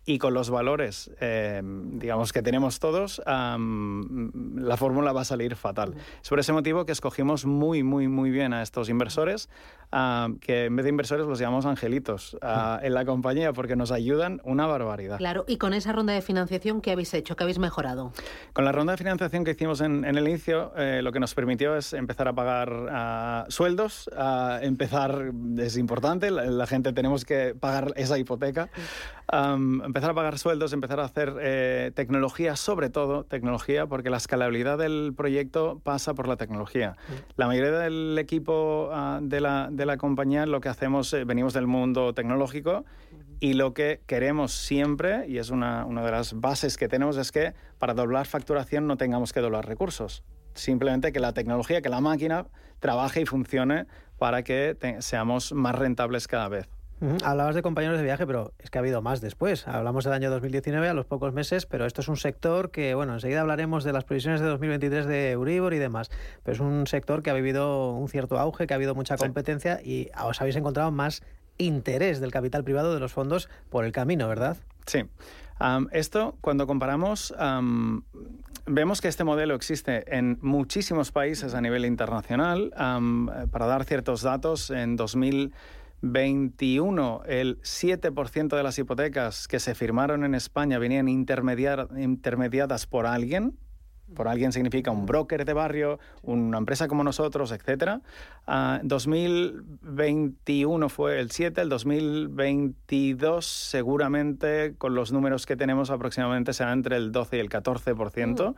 y 0.05 0.17
con 0.17 0.33
los 0.33 0.49
valores, 0.49 1.11
eh, 1.19 1.61
digamos, 1.63 2.33
que 2.33 2.41
tenemos 2.41 2.79
todos, 2.79 3.21
la 3.25 4.77
fórmula 4.77 5.13
va 5.13 5.21
a 5.21 5.25
salir 5.25 5.55
fatal. 5.55 5.93
Es 6.21 6.29
por 6.29 6.39
ese 6.39 6.51
motivo 6.51 6.85
que 6.85 6.91
escogimos 6.91 7.45
muy, 7.45 7.83
muy, 7.83 8.07
muy 8.07 8.31
bien 8.31 8.53
a 8.53 8.61
estos 8.61 8.89
inversores, 8.89 9.49
que 10.41 10.65
en 10.65 10.75
vez 10.75 10.83
de 10.83 10.89
inversores 10.89 11.25
los 11.25 11.39
llamamos 11.39 11.65
angelitos 11.65 12.37
en 12.81 12.93
la 12.93 13.05
compañía 13.05 13.53
porque 13.53 13.75
nos 13.75 13.91
ayudan 13.91 14.41
una 14.43 14.65
barbaridad. 14.65 15.17
Claro, 15.17 15.45
y 15.47 15.57
con 15.57 15.73
esa 15.73 15.91
ronda 15.91 16.13
de 16.13 16.21
financiación, 16.21 16.81
¿qué 16.81 16.91
habéis 16.91 17.13
hecho? 17.13 17.35
¿Qué 17.35 17.43
habéis 17.43 17.59
mejorado? 17.59 18.11
Con 18.53 18.65
la 18.65 18.71
ronda 18.71 18.93
de 18.93 18.97
financiación 18.97 19.43
que 19.43 19.51
hicimos 19.51 19.81
en, 19.81 20.05
el 20.05 20.27
inicio, 20.27 20.73
eh, 20.75 21.01
lo 21.03 21.11
que 21.11 21.19
nos 21.19 21.35
permitió 21.35 21.75
es 21.75 21.93
empezar 21.93 22.27
a 22.27 22.33
pagar 22.33 23.45
sueldos, 23.49 24.09
empezar, 24.61 25.31
es 25.57 25.77
importante, 25.77 26.31
la, 26.31 26.67
gente 26.67 26.93
tenemos 26.93 27.25
que 27.25 27.55
pagar 27.59 27.93
esa 27.95 28.17
hipoteca, 28.17 28.69
empezar 29.89 30.11
a 30.11 30.13
pagar 30.13 30.37
sueldos, 30.37 30.71
empezar 30.71 30.99
a 30.99 31.05
hacer 31.05 31.35
eh, 31.41 31.91
tecnología, 31.95 32.55
sobre 32.55 32.91
todo 32.91 33.23
tecnología, 33.23 33.87
porque 33.87 34.11
la 34.11 34.17
escalabilidad 34.17 34.77
del 34.77 35.15
proyecto 35.17 35.81
pasa 35.83 36.13
por 36.13 36.27
la 36.27 36.37
tecnología. 36.37 36.95
La 37.37 37.47
mayoría 37.47 37.71
del 37.71 38.15
equipo 38.19 38.89
ah, 38.93 39.19
de 39.19 39.41
la 39.41 39.69
de 39.71 39.87
la 39.87 39.97
compañía 39.97 40.45
lo 40.45 40.61
que 40.61 40.69
hacemos, 40.69 41.11
eh, 41.13 41.25
venimos 41.25 41.55
del 41.55 41.65
mundo 41.65 42.13
tecnológico 42.13 42.85
y 43.39 43.53
lo 43.53 43.73
que 43.73 44.01
queremos 44.05 44.51
siempre, 44.51 45.27
y 45.27 45.39
es 45.39 45.49
una, 45.49 45.85
una, 45.85 46.05
de 46.05 46.11
las 46.11 46.39
bases 46.39 46.77
que 46.77 46.87
tenemos, 46.87 47.17
es 47.17 47.31
que 47.31 47.55
para 47.79 47.95
doblar 47.95 48.27
facturación 48.27 48.85
no 48.85 48.95
tengamos 48.95 49.33
que 49.33 49.39
doblar 49.39 49.67
recursos. 49.67 50.23
Simplemente 50.53 51.11
que 51.11 51.19
la 51.19 51.33
tecnología, 51.33 51.81
que 51.81 51.89
la 51.89 51.99
máquina 51.99 52.45
trabaje 52.79 53.21
y 53.21 53.25
funcione 53.25 53.87
para 54.19 54.43
que 54.43 54.77
seamos 54.99 55.51
más 55.51 55.73
rentables 55.73 56.27
cada 56.27 56.47
vez. 56.47 56.78
Hablabas 57.23 57.55
de 57.55 57.61
compañeros 57.61 57.97
de 57.97 58.03
viaje, 58.03 58.27
pero 58.27 58.51
es 58.59 58.69
que 58.69 58.77
ha 58.77 58.81
habido 58.81 59.01
más 59.01 59.21
después. 59.21 59.67
Hablamos 59.67 60.03
del 60.03 60.13
año 60.13 60.29
2019 60.29 60.89
a 60.89 60.93
los 60.93 61.05
pocos 61.05 61.33
meses, 61.33 61.65
pero 61.65 61.85
esto 61.85 62.01
es 62.01 62.07
un 62.09 62.17
sector 62.17 62.71
que, 62.71 62.93
bueno, 62.93 63.13
enseguida 63.13 63.41
hablaremos 63.41 63.83
de 63.83 63.93
las 63.93 64.03
previsiones 64.03 64.41
de 64.41 64.47
2023 64.47 65.05
de 65.05 65.31
Euribor 65.31 65.73
y 65.73 65.77
demás, 65.77 66.11
pero 66.43 66.55
es 66.55 66.59
un 66.59 66.87
sector 66.87 67.23
que 67.23 67.29
ha 67.29 67.33
vivido 67.33 67.93
un 67.93 68.09
cierto 68.09 68.37
auge, 68.37 68.67
que 68.67 68.73
ha 68.73 68.75
habido 68.75 68.95
mucha 68.95 69.15
competencia 69.15 69.79
y 69.83 70.09
os 70.21 70.41
habéis 70.41 70.57
encontrado 70.57 70.91
más 70.91 71.23
interés 71.57 72.19
del 72.19 72.31
capital 72.31 72.63
privado 72.63 72.93
de 72.93 72.99
los 72.99 73.13
fondos 73.13 73.49
por 73.69 73.85
el 73.85 73.91
camino, 73.91 74.27
¿verdad? 74.27 74.57
Sí. 74.85 75.05
esto, 75.91 76.37
cuando 76.41 76.67
comparamos, 76.67 77.33
vemos 78.65 79.01
que 79.01 79.07
este 79.07 79.23
modelo 79.23 79.55
existe 79.55 80.03
en 80.17 80.37
muchísimos 80.41 81.11
países 81.11 81.53
a 81.53 81.61
nivel 81.61 81.85
internacional. 81.85 82.71
para 83.51 83.65
dar 83.67 83.85
ciertos 83.85 84.21
datos, 84.21 84.69
en 84.69 84.95
2000 84.95 85.53
21, 86.01 87.23
el 87.25 87.61
7% 87.61 88.55
de 88.55 88.63
las 88.63 88.79
hipotecas 88.79 89.47
que 89.47 89.59
se 89.59 89.75
firmaron 89.75 90.23
en 90.23 90.35
España 90.35 90.79
venían 90.79 91.09
intermediadas 91.09 92.87
por 92.87 93.05
alguien, 93.05 93.57
Por 94.15 94.27
alguien 94.27 94.51
significa 94.51 94.89
un 94.89 95.05
broker 95.05 95.45
de 95.45 95.53
barrio, 95.53 95.99
una 96.23 96.57
empresa 96.57 96.87
como 96.87 97.03
nosotros, 97.03 97.51
etc. 97.51 98.01
2021 98.81 100.85
ah, 100.85 100.89
fue 100.89 101.19
el 101.19 101.29
7, 101.29 101.61
el 101.61 101.69
2022 101.69 103.45
seguramente 103.45 104.73
con 104.79 104.95
los 104.95 105.11
números 105.11 105.45
que 105.45 105.55
tenemos 105.55 105.91
aproximadamente 105.91 106.53
será 106.53 106.73
entre 106.73 106.95
el 106.95 107.11
12 107.11 107.37
y 107.37 107.39
el 107.39 107.49
14%. 107.49 108.51
Mm. 108.51 108.55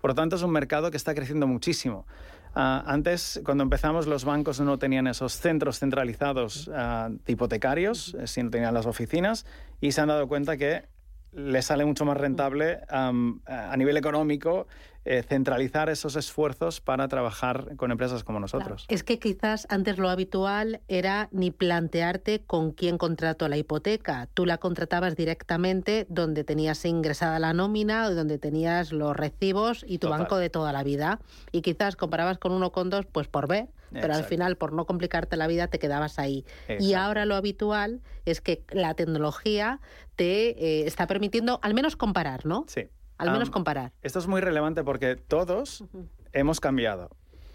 Por 0.00 0.10
lo 0.10 0.14
tanto, 0.14 0.36
es 0.36 0.42
un 0.42 0.52
mercado 0.52 0.90
que 0.90 0.96
está 0.96 1.14
creciendo 1.14 1.46
muchísimo. 1.46 2.06
Ah, 2.54 2.84
antes, 2.86 3.40
cuando 3.44 3.64
empezamos, 3.64 4.06
los 4.06 4.24
bancos 4.24 4.60
no 4.60 4.78
tenían 4.78 5.08
esos 5.08 5.32
centros 5.34 5.80
centralizados 5.80 6.68
uh, 6.68 7.18
hipotecarios, 7.26 8.14
eh, 8.14 8.28
sino 8.28 8.50
tenían 8.50 8.72
las 8.72 8.86
oficinas, 8.86 9.44
y 9.80 9.90
se 9.90 10.00
han 10.00 10.08
dado 10.08 10.28
cuenta 10.28 10.56
que 10.56 10.84
les 11.32 11.64
sale 11.64 11.84
mucho 11.84 12.04
más 12.04 12.16
rentable 12.16 12.78
a 12.88 13.76
nivel 13.76 13.96
económico 13.96 14.68
eh, 15.04 15.22
centralizar 15.22 15.90
esos 15.90 16.16
esfuerzos 16.16 16.80
para 16.80 17.08
trabajar 17.08 17.76
con 17.76 17.90
empresas 17.90 18.24
como 18.24 18.40
nosotros. 18.40 18.86
Es 18.88 19.02
que 19.02 19.18
quizás 19.18 19.66
antes 19.68 19.98
lo 19.98 20.08
habitual 20.08 20.80
era 20.88 21.28
ni 21.30 21.50
plantearte 21.50 22.40
con 22.40 22.72
quién 22.72 22.96
contrató 22.96 23.48
la 23.48 23.58
hipoteca. 23.58 24.28
Tú 24.32 24.46
la 24.46 24.58
contratabas 24.58 25.14
directamente 25.14 26.06
donde 26.08 26.42
tenías 26.42 26.84
ingresada 26.84 27.38
la 27.38 27.52
nómina 27.52 28.06
o 28.06 28.14
donde 28.14 28.38
tenías 28.38 28.92
los 28.92 29.14
recibos 29.14 29.84
y 29.86 29.98
tu 29.98 30.08
banco 30.08 30.38
de 30.38 30.48
toda 30.48 30.72
la 30.72 30.82
vida. 30.82 31.20
Y 31.52 31.62
quizás 31.62 31.96
comparabas 31.96 32.38
con 32.38 32.52
uno 32.52 32.72
con 32.72 32.88
dos, 32.88 33.04
pues 33.04 33.28
por 33.28 33.46
ver, 33.46 33.68
pero 33.92 34.14
al 34.14 34.24
final, 34.24 34.56
por 34.56 34.72
no 34.72 34.86
complicarte 34.86 35.36
la 35.36 35.46
vida, 35.46 35.68
te 35.68 35.78
quedabas 35.78 36.18
ahí. 36.18 36.44
Y 36.80 36.94
ahora 36.94 37.26
lo 37.26 37.34
habitual 37.34 38.00
es 38.24 38.40
que 38.40 38.62
la 38.70 38.94
tecnología 38.94 39.80
te 40.16 40.80
eh, 40.80 40.86
está 40.86 41.06
permitiendo 41.06 41.60
al 41.62 41.74
menos 41.74 41.96
comparar, 41.96 42.46
¿no? 42.46 42.64
Sí. 42.68 42.88
Al 43.18 43.30
menos 43.30 43.50
comparar. 43.50 43.92
Esto 44.02 44.18
es 44.18 44.26
muy 44.26 44.40
relevante 44.40 44.82
porque 44.84 45.16
todos 45.16 45.84
hemos 46.32 46.60
cambiado. 46.60 47.10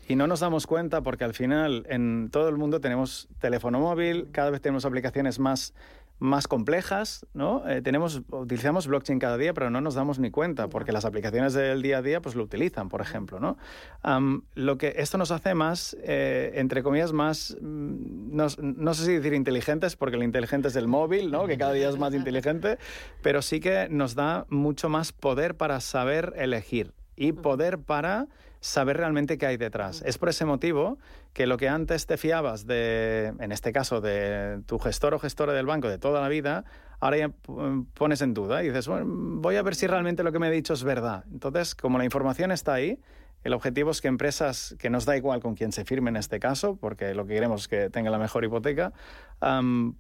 Y 0.08 0.16
no 0.16 0.26
nos 0.26 0.40
damos 0.40 0.66
cuenta 0.66 1.02
porque 1.02 1.24
al 1.24 1.34
final 1.34 1.86
en 1.88 2.30
todo 2.32 2.50
el 2.50 2.58
mundo 2.58 2.82
tenemos 2.82 3.28
teléfono 3.40 3.80
móvil, 3.80 4.30
cada 4.32 4.50
vez 4.50 4.62
tenemos 4.62 4.86
aplicaciones 4.86 5.38
más 5.38 5.74
más 6.20 6.48
complejas, 6.48 7.26
¿no? 7.34 7.68
Eh, 7.68 7.82
tenemos, 7.82 8.22
utilizamos 8.30 8.88
blockchain 8.88 9.20
cada 9.20 9.38
día, 9.38 9.54
pero 9.54 9.70
no 9.70 9.80
nos 9.80 9.96
damos 9.96 10.20
ni 10.20 10.32
cuenta, 10.32 10.68
porque 10.68 10.92
las 10.92 11.06
aplicaciones 11.06 11.54
del 11.54 11.82
día 11.82 12.00
a 12.00 12.02
día 12.02 12.22
pues 12.22 12.36
lo 12.36 12.44
utilizan, 12.44 12.90
por 12.90 13.02
ejemplo, 13.02 13.40
¿no? 13.40 13.58
lo 14.56 14.78
que 14.78 14.96
esto 14.98 15.18
nos 15.18 15.32
hace 15.32 15.54
más, 15.54 15.96
eh, 16.04 16.52
entre 16.56 16.84
comillas, 16.84 17.14
más, 17.14 17.56
mm, 17.62 18.36
no, 18.36 18.48
no, 18.62 18.94
sé 18.94 19.06
si 19.06 19.14
decir 19.14 19.34
inteligentes, 19.34 19.96
porque 19.96 20.18
el 20.18 20.24
inteligente 20.24 20.68
es 20.68 20.76
el 20.76 20.88
móvil, 20.88 21.32
¿no? 21.32 21.48
Que 21.48 21.58
cada 21.58 21.74
día 21.74 21.90
es 21.90 21.98
más 21.98 22.14
inteligente, 22.14 22.78
pero 23.22 23.42
sí 23.42 23.60
que 23.60 23.88
nos 23.90 24.16
da 24.16 24.46
mucho 24.50 24.90
más 24.90 25.12
poder 25.12 25.56
para 25.56 25.80
saber 25.80 26.34
elegir 26.38 26.94
y 27.16 27.34
poder 27.34 27.80
para 27.80 28.28
saber 28.60 28.98
realmente 28.98 29.38
qué 29.38 29.46
hay 29.46 29.58
detrás. 29.58 30.02
Es 30.06 30.18
por 30.18 30.30
ese 30.30 30.46
motivo 30.46 30.98
que 31.34 31.48
lo 31.48 31.58
que 31.58 31.70
antes 31.70 32.06
te 32.06 32.18
fiabas 32.18 32.66
de, 32.66 33.34
en 33.40 33.52
este 33.52 33.72
caso, 33.72 34.02
de 34.02 34.62
tu 34.66 34.80
gestor 34.80 35.14
o 35.14 35.20
gestora 35.20 35.54
del 35.54 35.66
banco 35.66 35.88
de 35.88 35.98
toda 35.98 36.22
la 36.22 36.28
vida, 36.28 36.66
ahora 37.00 37.18
ya 37.18 37.32
pones 37.94 38.22
en 38.22 38.34
duda 38.34 38.64
y 38.64 38.68
dices, 38.68 38.88
bueno, 38.88 39.06
voy 39.08 39.56
a 39.56 39.62
ver 39.62 39.76
si 39.76 39.88
realmente 39.88 40.24
lo 40.24 40.32
que 40.32 40.40
me 40.40 40.50
he 40.50 40.52
dicho 40.52 40.74
es 40.74 40.84
verdad. 40.84 41.24
Entonces, 41.32 41.76
como 41.76 41.98
la 41.98 42.06
información 42.06 42.52
está 42.52 42.74
ahí, 42.74 43.00
el 43.44 43.54
objetivo 43.54 43.92
es 43.92 44.02
que 44.02 44.10
empresas, 44.10 44.76
que 44.80 44.90
nos 44.90 45.06
da 45.06 45.16
igual 45.16 45.40
con 45.40 45.56
quién 45.56 45.72
se 45.72 45.86
firme 45.86 46.10
en 46.10 46.18
este 46.18 46.40
caso, 46.40 46.76
porque 46.76 47.14
lo 47.14 47.26
que 47.26 47.36
queremos 47.36 47.62
es 47.62 47.68
que 47.70 47.90
tenga 47.90 48.10
la 48.10 48.18
mejor 48.18 48.44
hipoteca, 48.44 48.92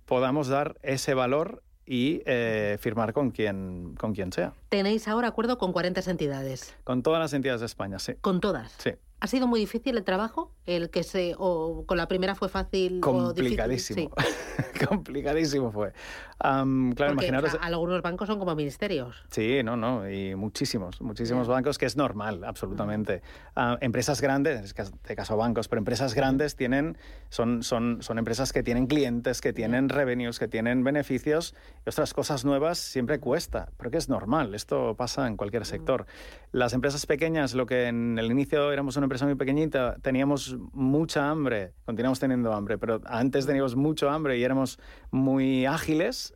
podamos 0.05 0.47
dar 0.49 0.77
ese 0.81 1.13
valor 1.13 1.63
y 1.89 2.21
eh, 2.27 2.77
firmar 2.79 3.13
con 3.13 3.31
quien, 3.31 3.95
con 3.97 4.13
quien 4.13 4.31
sea. 4.31 4.53
¿Tenéis 4.69 5.07
ahora 5.07 5.27
acuerdo 5.27 5.57
con 5.57 5.73
40 5.73 6.01
entidades? 6.11 6.75
Con 6.83 7.01
todas 7.01 7.19
las 7.19 7.33
entidades 7.33 7.61
de 7.61 7.65
España, 7.65 7.97
sí. 7.97 8.13
¿Con 8.21 8.39
todas? 8.39 8.71
Sí. 8.77 8.91
¿Ha 9.21 9.27
sido 9.27 9.47
muy 9.47 9.59
difícil 9.59 9.97
el 9.97 10.03
trabajo? 10.05 10.53
¿El 10.65 10.89
que 10.89 11.03
se, 11.03 11.35
o 11.37 11.83
con 11.85 11.97
la 11.97 12.07
primera 12.07 12.35
fue 12.35 12.47
fácil? 12.47 13.01
Complicadísimo. 13.01 14.11
Complicadísimo 14.87 15.71
fue. 15.71 15.91
claro, 16.39 17.11
imaginaros. 17.11 17.57
algunos 17.59 18.01
bancos 18.01 18.27
son 18.27 18.39
como 18.39 18.55
ministerios. 18.55 19.21
Sí, 19.29 19.61
no, 19.61 19.75
no, 19.75 20.09
y 20.09 20.35
muchísimos, 20.35 21.01
muchísimos 21.01 21.49
bancos, 21.49 21.77
que 21.77 21.85
es 21.85 21.97
normal, 21.97 22.45
absolutamente. 22.45 23.21
Ah, 23.57 23.77
empresas 23.81 24.21
grandes, 24.21 24.57
en 24.59 24.63
este 24.63 25.15
caso 25.15 25.35
bancos, 25.35 25.67
pero 25.67 25.79
empresas 25.79 26.13
grandes 26.13 26.55
tienen, 26.55 26.97
son, 27.29 27.61
son, 27.61 28.01
son 28.01 28.19
empresas 28.19 28.53
que 28.53 28.63
tienen 28.63 28.87
clientes, 28.87 29.41
que 29.41 29.51
tienen 29.51 29.89
revenues, 29.89 30.39
que 30.39 30.47
tienen 30.47 30.83
beneficios, 30.85 31.55
y 31.85 31.89
otras 31.89 32.13
cosas 32.13 32.45
nuevas 32.45 32.77
siempre 32.77 33.19
cuesta, 33.19 33.69
porque 33.75 33.97
es 33.97 34.07
normal, 34.07 34.55
esto 34.55 34.95
pasa 34.95 35.27
en 35.27 35.35
cualquier 35.35 35.65
sector. 35.65 36.05
Las 36.53 36.71
empresas 36.71 37.05
pequeñas, 37.05 37.53
lo 37.53 37.65
que 37.65 37.87
en 37.87 38.17
el 38.17 38.31
inicio 38.31 38.71
éramos 38.71 38.95
una 38.95 39.08
empresa 39.09 39.25
muy 39.25 39.33
pequeñita, 39.33 39.95
teníamos 40.03 40.55
mucha 40.71 41.31
hambre, 41.31 41.73
continuamos 41.85 42.19
teniendo 42.19 42.53
hambre, 42.53 42.77
pero 42.77 43.01
antes 43.05 43.47
teníamos 43.47 43.75
mucho 43.75 44.07
hambre 44.07 44.37
y 44.37 44.43
éramos 44.43 44.79
muy 45.09 45.65
ágiles 45.65 46.35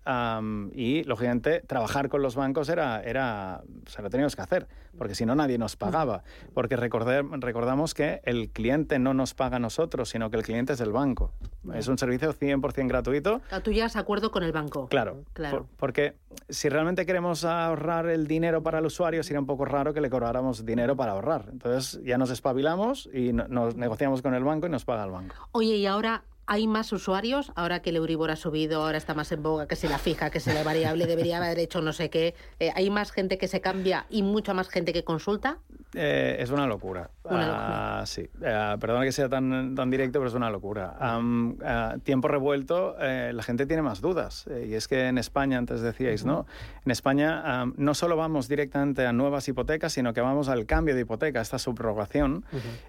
y, 0.73 1.03
lógicamente, 1.03 1.61
trabajar 1.61 2.09
con 2.09 2.23
los 2.23 2.35
bancos 2.35 2.69
era, 2.69 3.03
era, 3.03 3.61
o 3.85 3.89
sea, 3.89 4.01
lo 4.01 4.09
teníamos 4.09 4.35
que 4.35 4.41
hacer, 4.41 4.67
porque 4.97 5.15
si 5.15 5.25
no 5.25 5.35
nadie 5.35 5.57
nos 5.57 5.75
pagaba, 5.75 6.23
porque 6.53 6.75
recordamos 6.75 7.93
que 7.93 8.21
el 8.23 8.49
cliente 8.49 8.99
no 8.99 9.13
nos 9.13 9.33
paga 9.33 9.57
a 9.57 9.59
nosotros, 9.59 10.09
sino 10.09 10.29
que 10.29 10.37
el 10.37 10.43
cliente 10.43 10.73
es 10.73 10.81
el 10.81 10.91
banco. 10.91 11.33
Es 11.73 11.87
un 11.87 11.97
servicio 11.97 12.33
100% 12.33 12.87
gratuito. 12.87 13.41
Tú 13.63 13.71
ya 13.71 13.85
has 13.85 13.95
acuerdo 13.95 14.31
con 14.31 14.43
el 14.43 14.51
banco. 14.51 14.87
Claro, 14.87 15.23
claro. 15.33 15.67
porque 15.77 16.15
si 16.49 16.69
realmente 16.69 17.05
queremos 17.05 17.45
ahorrar 17.45 18.07
el 18.07 18.27
dinero 18.27 18.63
para 18.63 18.79
el 18.79 18.85
usuario, 18.85 19.23
sería 19.23 19.39
un 19.39 19.45
poco 19.45 19.65
raro 19.65 19.93
que 19.93 20.01
le 20.01 20.09
cobráramos 20.09 20.65
dinero 20.65 20.95
para 20.95 21.13
ahorrar. 21.13 21.49
Entonces 21.51 22.01
ya 22.03 22.17
nos 22.17 22.29
espabilamos 22.29 23.09
y 23.13 23.33
nos 23.33 23.75
negociamos 23.75 24.21
con 24.21 24.33
el 24.33 24.43
banco 24.43 24.67
y 24.67 24.69
nos 24.69 24.85
paga 24.85 25.05
el 25.05 25.11
banco. 25.11 25.35
Oye, 25.51 25.77
y 25.77 25.85
ahora 25.85 26.23
hay 26.45 26.67
más 26.67 26.91
usuarios, 26.91 27.51
ahora 27.55 27.81
que 27.81 27.91
el 27.91 27.97
Euribor 27.97 28.31
ha 28.31 28.35
subido, 28.35 28.83
ahora 28.83 28.97
está 28.97 29.13
más 29.13 29.31
en 29.31 29.43
boga, 29.43 29.67
que 29.67 29.75
si 29.75 29.87
la 29.87 29.97
fija, 29.97 30.29
que 30.29 30.39
si 30.39 30.51
la 30.51 30.63
variable 30.63 31.05
debería 31.05 31.37
haber 31.37 31.59
hecho 31.59 31.81
no 31.81 31.93
sé 31.93 32.09
qué. 32.09 32.35
Eh, 32.59 32.71
¿Hay 32.75 32.89
más 32.89 33.11
gente 33.11 33.37
que 33.37 33.47
se 33.47 33.61
cambia 33.61 34.05
y 34.09 34.23
mucha 34.23 34.53
más 34.53 34.69
gente 34.69 34.93
que 34.93 35.03
consulta? 35.03 35.59
Eh, 35.95 36.37
es 36.39 36.49
una 36.49 36.67
locura. 36.67 37.09
Ah, 37.29 38.03
sí, 38.05 38.29
uh, 38.37 38.79
perdona 38.79 39.03
que 39.03 39.11
sea 39.11 39.29
tan, 39.29 39.75
tan 39.75 39.89
directo, 39.89 40.19
pero 40.19 40.29
es 40.29 40.35
una 40.35 40.49
locura. 40.49 40.95
Ah, 40.99 41.95
tiempo 42.03 42.27
revuelto, 42.27 42.95
la 42.99 43.43
gente 43.43 43.65
tiene 43.65 43.81
más 43.81 44.01
dudas. 44.01 44.45
y 44.47 44.73
es 44.73 44.87
que 44.87 45.07
en 45.07 45.17
España, 45.17 45.57
antes 45.57 45.81
decíais, 45.81 46.25
¿no? 46.25 46.45
En 46.85 46.91
España 46.91 47.65
no 47.77 47.93
solo 47.93 48.15
vamos 48.17 48.47
directamente 48.47 49.05
a 49.05 49.13
nuevas 49.13 49.47
hipotecas, 49.47 49.93
sino 49.93 50.13
que 50.13 50.21
vamos 50.21 50.49
al 50.49 50.65
cambio 50.65 50.95
de 50.95 51.01
hipoteca, 51.01 51.41
esta 51.41 51.59
subrogación. 51.59 52.45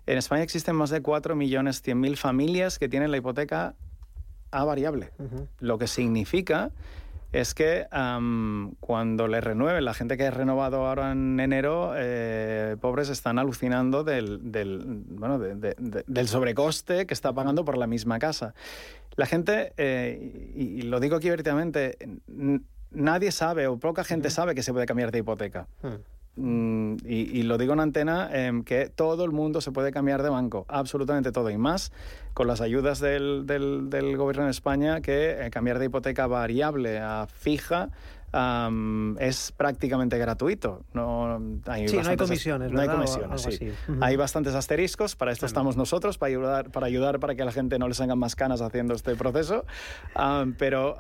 En 0.07 0.19
España 0.19 0.43
existen 0.43 0.77
más 0.77 0.91
de 0.91 1.03
4.100.000 1.03 2.17
familias 2.17 2.79
que 2.79 2.89
tienen 2.89 3.11
la 3.11 3.19
hipoteca 3.19 3.75
a 4.51 4.65
variable, 4.65 5.11
lo 5.61 5.79
que 5.79 5.87
significa 5.87 6.71
es 7.35 7.53
que 7.53 7.87
cuando 8.79 9.27
le 9.27 9.41
renueven, 9.41 9.85
la 9.85 9.93
gente 9.93 10.17
que 10.17 10.29
ha 10.29 10.31
renovado 10.31 10.87
ahora 10.87 11.11
en 11.11 11.41
enero, 11.41 11.93
eh, 11.97 12.77
pobres 12.81 13.09
están 13.09 13.41
alucinando 13.41 14.05
del, 14.05 14.53
del, 14.53 15.03
bueno, 15.09 15.41
del 15.41 16.29
sobrecoste 16.29 17.07
que 17.07 17.15
está 17.15 17.33
pagando 17.33 17.65
por 17.65 17.77
la 17.77 17.89
misma 17.89 18.21
casa. 18.21 18.55
La 19.17 19.27
gente, 19.27 19.73
eh, 19.77 20.53
y, 20.55 20.83
lo 20.83 21.01
digo 21.01 21.17
aquí 21.17 21.27
abiertamente, 21.27 21.99
nadie 22.93 23.33
sabe 23.33 23.67
o 23.67 23.79
poca 23.79 24.05
gente 24.05 24.31
sabe 24.31 24.55
que 24.55 24.63
se 24.63 24.73
puede 24.73 24.87
cambiar 24.87 25.11
de 25.11 25.19
hipoteca. 25.19 25.67
Hmm. 25.83 26.14
Mm, 26.37 26.97
y, 27.05 27.43
lo 27.45 27.59
digo 27.59 27.75
en 27.75 27.81
antena, 27.81 28.29
em, 28.33 28.65
que 28.65 28.89
todo 28.89 29.25
el 29.25 29.31
mundo 29.31 29.61
se 29.61 29.71
puede 29.71 29.93
cambiar 29.93 30.23
de 30.23 30.31
banco, 30.31 30.65
absolutamente 30.69 31.31
todo, 31.31 31.49
y 31.51 31.59
más 31.59 31.93
con 32.33 32.49
las 32.49 32.61
ayudas 32.61 32.99
del, 32.99 33.47
del, 33.47 34.17
gobierno 34.17 34.45
de 34.45 34.51
España, 34.51 35.01
que 35.01 35.47
eh, 35.47 35.51
cambiar 35.51 35.79
de 35.79 35.87
hipoteca 35.87 36.27
variable 36.27 36.99
a 36.99 37.29
fija 37.33 37.91
es 39.21 39.53
prácticamente 39.53 40.19
gratuito. 40.19 40.83
No 40.93 41.41
hay, 41.67 41.89
sí, 41.89 41.97
no 41.97 42.09
hay 42.09 42.17
comisiones. 42.17 42.73
No 42.73 42.81
hay 42.81 42.89
comisiones, 42.89 43.43
sí. 43.43 43.73
Hay 44.01 44.17
bastantes 44.17 44.55
asteriscos, 44.55 45.17
para 45.17 45.33
esto 45.33 45.47
estamos 45.47 45.77
nosotros, 45.77 46.19
para 46.19 46.29
ayudar, 46.31 46.71
para 46.71 46.87
ayudar 46.87 47.21
para 47.21 47.35
que 47.35 47.45
la 47.45 47.53
gente 47.53 47.79
no 47.79 47.89
les 47.89 48.01
hagan 48.01 48.19
más 48.19 48.37
canas 48.37 48.61
haciendo 48.61 48.95
este 48.95 49.15
proceso. 49.17 49.65
pero, 50.59 50.97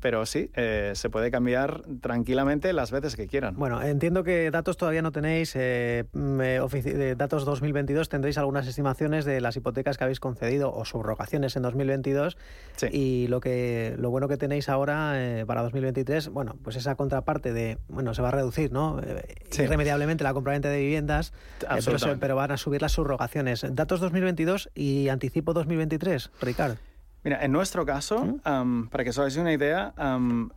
pero 0.00 0.26
sí, 0.26 0.50
eh, 0.54 0.92
se 0.94 1.10
puede 1.10 1.30
cambiar 1.30 1.82
tranquilamente 2.00 2.72
las 2.72 2.90
veces 2.90 3.16
que 3.16 3.26
quieran. 3.26 3.56
Bueno, 3.56 3.82
entiendo 3.82 4.24
que 4.24 4.50
datos 4.50 4.76
todavía 4.76 5.02
no 5.02 5.12
tenéis, 5.12 5.54
eh, 5.56 6.04
eh 6.14 7.14
datos 7.16 7.44
2022, 7.44 8.08
tendréis 8.08 8.38
algunas 8.38 8.66
estimaciones 8.66 9.24
de 9.24 9.40
las 9.40 9.56
hipotecas 9.56 9.98
que 9.98 10.04
habéis 10.04 10.20
concedido 10.20 10.72
o 10.72 10.84
subrogaciones 10.84 11.56
en 11.56 11.62
2022. 11.62 12.36
Sí. 12.76 12.86
Y 12.92 13.26
lo, 13.28 13.40
que, 13.40 13.94
lo 13.98 14.10
bueno 14.10 14.28
que 14.28 14.36
tenéis 14.36 14.68
ahora 14.68 15.12
eh, 15.16 15.44
para 15.46 15.62
2023, 15.62 16.28
bueno, 16.28 16.51
pues 16.62 16.76
esa 16.76 16.94
contraparte 16.94 17.52
de, 17.52 17.78
bueno, 17.88 18.14
se 18.14 18.22
va 18.22 18.28
a 18.28 18.32
reducir, 18.32 18.72
¿no? 18.72 19.00
Eh, 19.00 19.34
irremediablemente 19.58 20.24
la 20.24 20.34
compraventa 20.34 20.68
de 20.68 20.80
viviendas, 20.80 21.32
eh, 21.62 22.16
pero, 22.20 22.36
van 22.36 22.52
a 22.52 22.56
subir 22.56 22.82
las 22.82 22.92
subrogaciones. 22.92 23.64
Datos 23.70 24.00
2022 24.00 24.70
y 24.74 25.08
anticipo 25.08 25.52
2023, 25.52 26.30
Ricardo. 26.40 26.76
Mira, 27.24 27.44
en 27.44 27.52
nuestro 27.52 27.86
caso, 27.86 28.24
¿Mm? 28.44 28.88
para 28.88 29.04
que 29.04 29.10
os 29.10 29.18
hagáis 29.18 29.36
una 29.36 29.52
idea, 29.52 29.94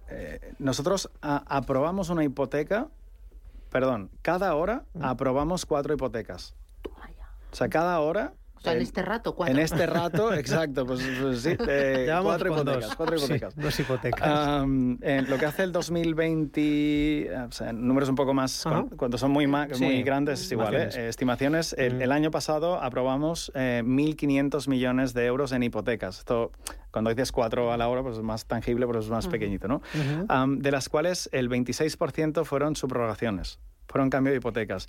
eh, 0.09 0.53
nosotros 0.57 1.11
aprobamos 1.21 2.09
una 2.09 2.23
hipoteca 2.23 2.87
perdón, 3.75 4.09
cada 4.21 4.55
hora 4.55 4.85
aprobamos 5.01 5.65
cuatro 5.65 5.93
hipotecas. 5.93 6.55
O 7.51 7.55
sea, 7.57 7.67
cada 7.67 7.99
hora 7.99 8.33
en, 8.73 8.81
este 8.81 9.01
rato, 9.01 9.35
cuatro. 9.35 9.55
En 9.55 9.61
este 9.61 9.85
rato, 9.85 10.33
exacto, 10.33 10.85
pues, 10.85 11.01
pues 11.21 11.41
sí, 11.41 11.55
eh, 11.67 12.07
cuatro, 12.21 12.53
hipotecas, 12.53 12.81
dos. 12.81 12.95
cuatro 12.95 13.17
hipotecas. 13.17 13.53
Sí, 13.53 13.61
dos 13.61 13.79
hipotecas. 13.79 14.63
Um, 14.63 14.97
en 15.01 15.29
lo 15.29 15.37
que 15.37 15.45
hace 15.45 15.63
el 15.63 15.71
2020, 15.71 17.31
o 17.47 17.51
sea, 17.51 17.73
números 17.73 18.09
un 18.09 18.15
poco 18.15 18.33
más, 18.33 18.65
cuando 18.97 19.17
son 19.17 19.31
muy, 19.31 19.47
ma 19.47 19.67
sí, 19.71 19.83
muy 19.83 20.03
grandes, 20.03 20.41
es 20.41 20.51
igual, 20.51 20.75
¿eh? 20.75 21.07
estimaciones. 21.07 21.73
El, 21.77 22.01
el, 22.01 22.11
año 22.11 22.31
pasado 22.31 22.81
aprobamos 22.81 23.51
eh, 23.55 23.81
1.500 23.85 24.67
millones 24.67 25.13
de 25.13 25.25
euros 25.25 25.51
en 25.51 25.63
hipotecas. 25.63 26.19
Esto, 26.19 26.51
cuando 26.91 27.09
dices 27.09 27.31
cuatro 27.31 27.71
a 27.71 27.77
la 27.77 27.87
hora, 27.87 28.03
pues 28.03 28.17
es 28.17 28.23
más 28.23 28.45
tangible, 28.45 28.87
pero 28.87 28.99
es 28.99 29.09
más 29.09 29.25
uh 29.25 29.27
-huh. 29.27 29.31
pequeñito, 29.31 29.67
¿no? 29.67 29.75
Uh 29.75 30.25
-huh. 30.27 30.43
um, 30.43 30.59
de 30.59 30.71
las 30.71 30.89
cuales 30.89 31.29
el 31.31 31.49
26% 31.49 32.45
fueron 32.45 32.75
subrogaciones, 32.75 33.59
fueron 33.87 34.09
cambio 34.09 34.31
de 34.31 34.37
hipotecas. 34.37 34.87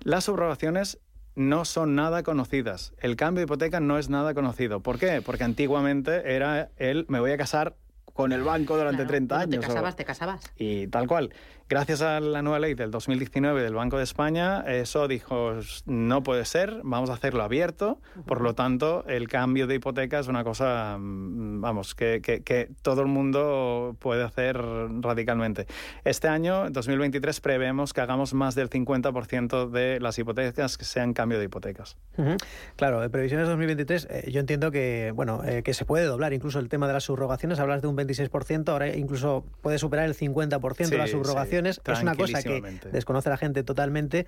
Las 0.00 0.24
subrogaciones 0.24 0.98
no 1.34 1.64
son 1.64 1.94
nada 1.94 2.22
conocidas. 2.22 2.94
El 3.00 3.16
cambio 3.16 3.40
de 3.40 3.44
hipoteca 3.44 3.80
no 3.80 3.98
es 3.98 4.08
nada 4.08 4.34
conocido. 4.34 4.80
¿Por 4.80 4.98
qué? 4.98 5.22
Porque 5.22 5.44
antiguamente 5.44 6.34
era 6.34 6.70
el 6.76 7.06
me 7.08 7.20
voy 7.20 7.32
a 7.32 7.36
casar 7.36 7.76
con 8.12 8.32
el 8.32 8.42
banco 8.42 8.76
durante 8.76 8.98
claro, 8.98 9.08
30 9.08 9.40
años. 9.40 9.60
Te 9.60 9.66
casabas, 9.66 9.94
o... 9.94 9.96
te 9.96 10.04
casabas. 10.04 10.40
Y 10.56 10.86
tal 10.86 11.06
cual. 11.06 11.30
Gracias 11.66 12.02
a 12.02 12.20
la 12.20 12.42
nueva 12.42 12.58
ley 12.58 12.74
del 12.74 12.90
2019 12.90 13.62
del 13.62 13.74
Banco 13.74 13.96
de 13.96 14.04
España, 14.04 14.60
eso 14.66 15.08
dijo, 15.08 15.54
no 15.86 16.22
puede 16.22 16.44
ser, 16.44 16.80
vamos 16.84 17.08
a 17.08 17.14
hacerlo 17.14 17.42
abierto. 17.42 18.00
Por 18.26 18.42
lo 18.42 18.54
tanto, 18.54 19.02
el 19.08 19.28
cambio 19.28 19.66
de 19.66 19.76
hipoteca 19.76 20.18
es 20.18 20.28
una 20.28 20.44
cosa, 20.44 20.98
mm, 20.98 21.62
vamos, 21.62 21.94
que, 21.94 22.20
que, 22.20 22.42
que 22.42 22.68
todo 22.82 23.00
el 23.00 23.06
mundo 23.06 23.96
puede 23.98 24.22
hacer 24.24 24.58
radicalmente. 25.00 25.66
Este 26.04 26.28
año, 26.28 26.68
2023, 26.68 27.40
prevemos 27.40 27.94
que 27.94 28.02
hagamos 28.02 28.34
más 28.34 28.54
del 28.54 28.68
50% 28.68 29.70
de 29.70 30.00
las 30.00 30.18
hipotecas 30.18 30.76
que 30.76 30.84
sean 30.84 31.14
cambio 31.14 31.38
de 31.38 31.46
hipotecas. 31.46 31.96
Uh 32.18 32.24
-huh. 32.24 32.36
Claro, 32.76 33.02
en 33.02 33.10
previsiones 33.10 33.48
2023, 33.48 34.08
eh, 34.10 34.30
yo 34.30 34.40
entiendo 34.40 34.70
que, 34.70 35.12
bueno, 35.14 35.42
eh, 35.46 35.62
que 35.62 35.72
se 35.72 35.86
puede 35.86 36.04
doblar 36.04 36.34
incluso 36.34 36.58
el 36.58 36.68
tema 36.68 36.86
de 36.88 36.92
las 36.92 37.04
subrogaciones. 37.04 37.58
Hablas 37.58 37.80
de 37.80 37.88
un 37.88 37.96
26%, 37.96 38.68
ahora 38.70 38.94
incluso 38.94 39.46
puede 39.62 39.78
superar 39.78 40.04
el 40.04 40.14
50% 40.14 40.84
sí, 40.84 40.90
de 40.90 40.98
las 40.98 41.10
subrogaciones. 41.10 41.48
Sí 41.48 41.53
es 41.58 41.80
una 42.02 42.14
cosa 42.14 42.42
que 42.42 42.62
desconoce 42.92 43.28
la 43.28 43.36
gente 43.36 43.62
totalmente. 43.62 44.26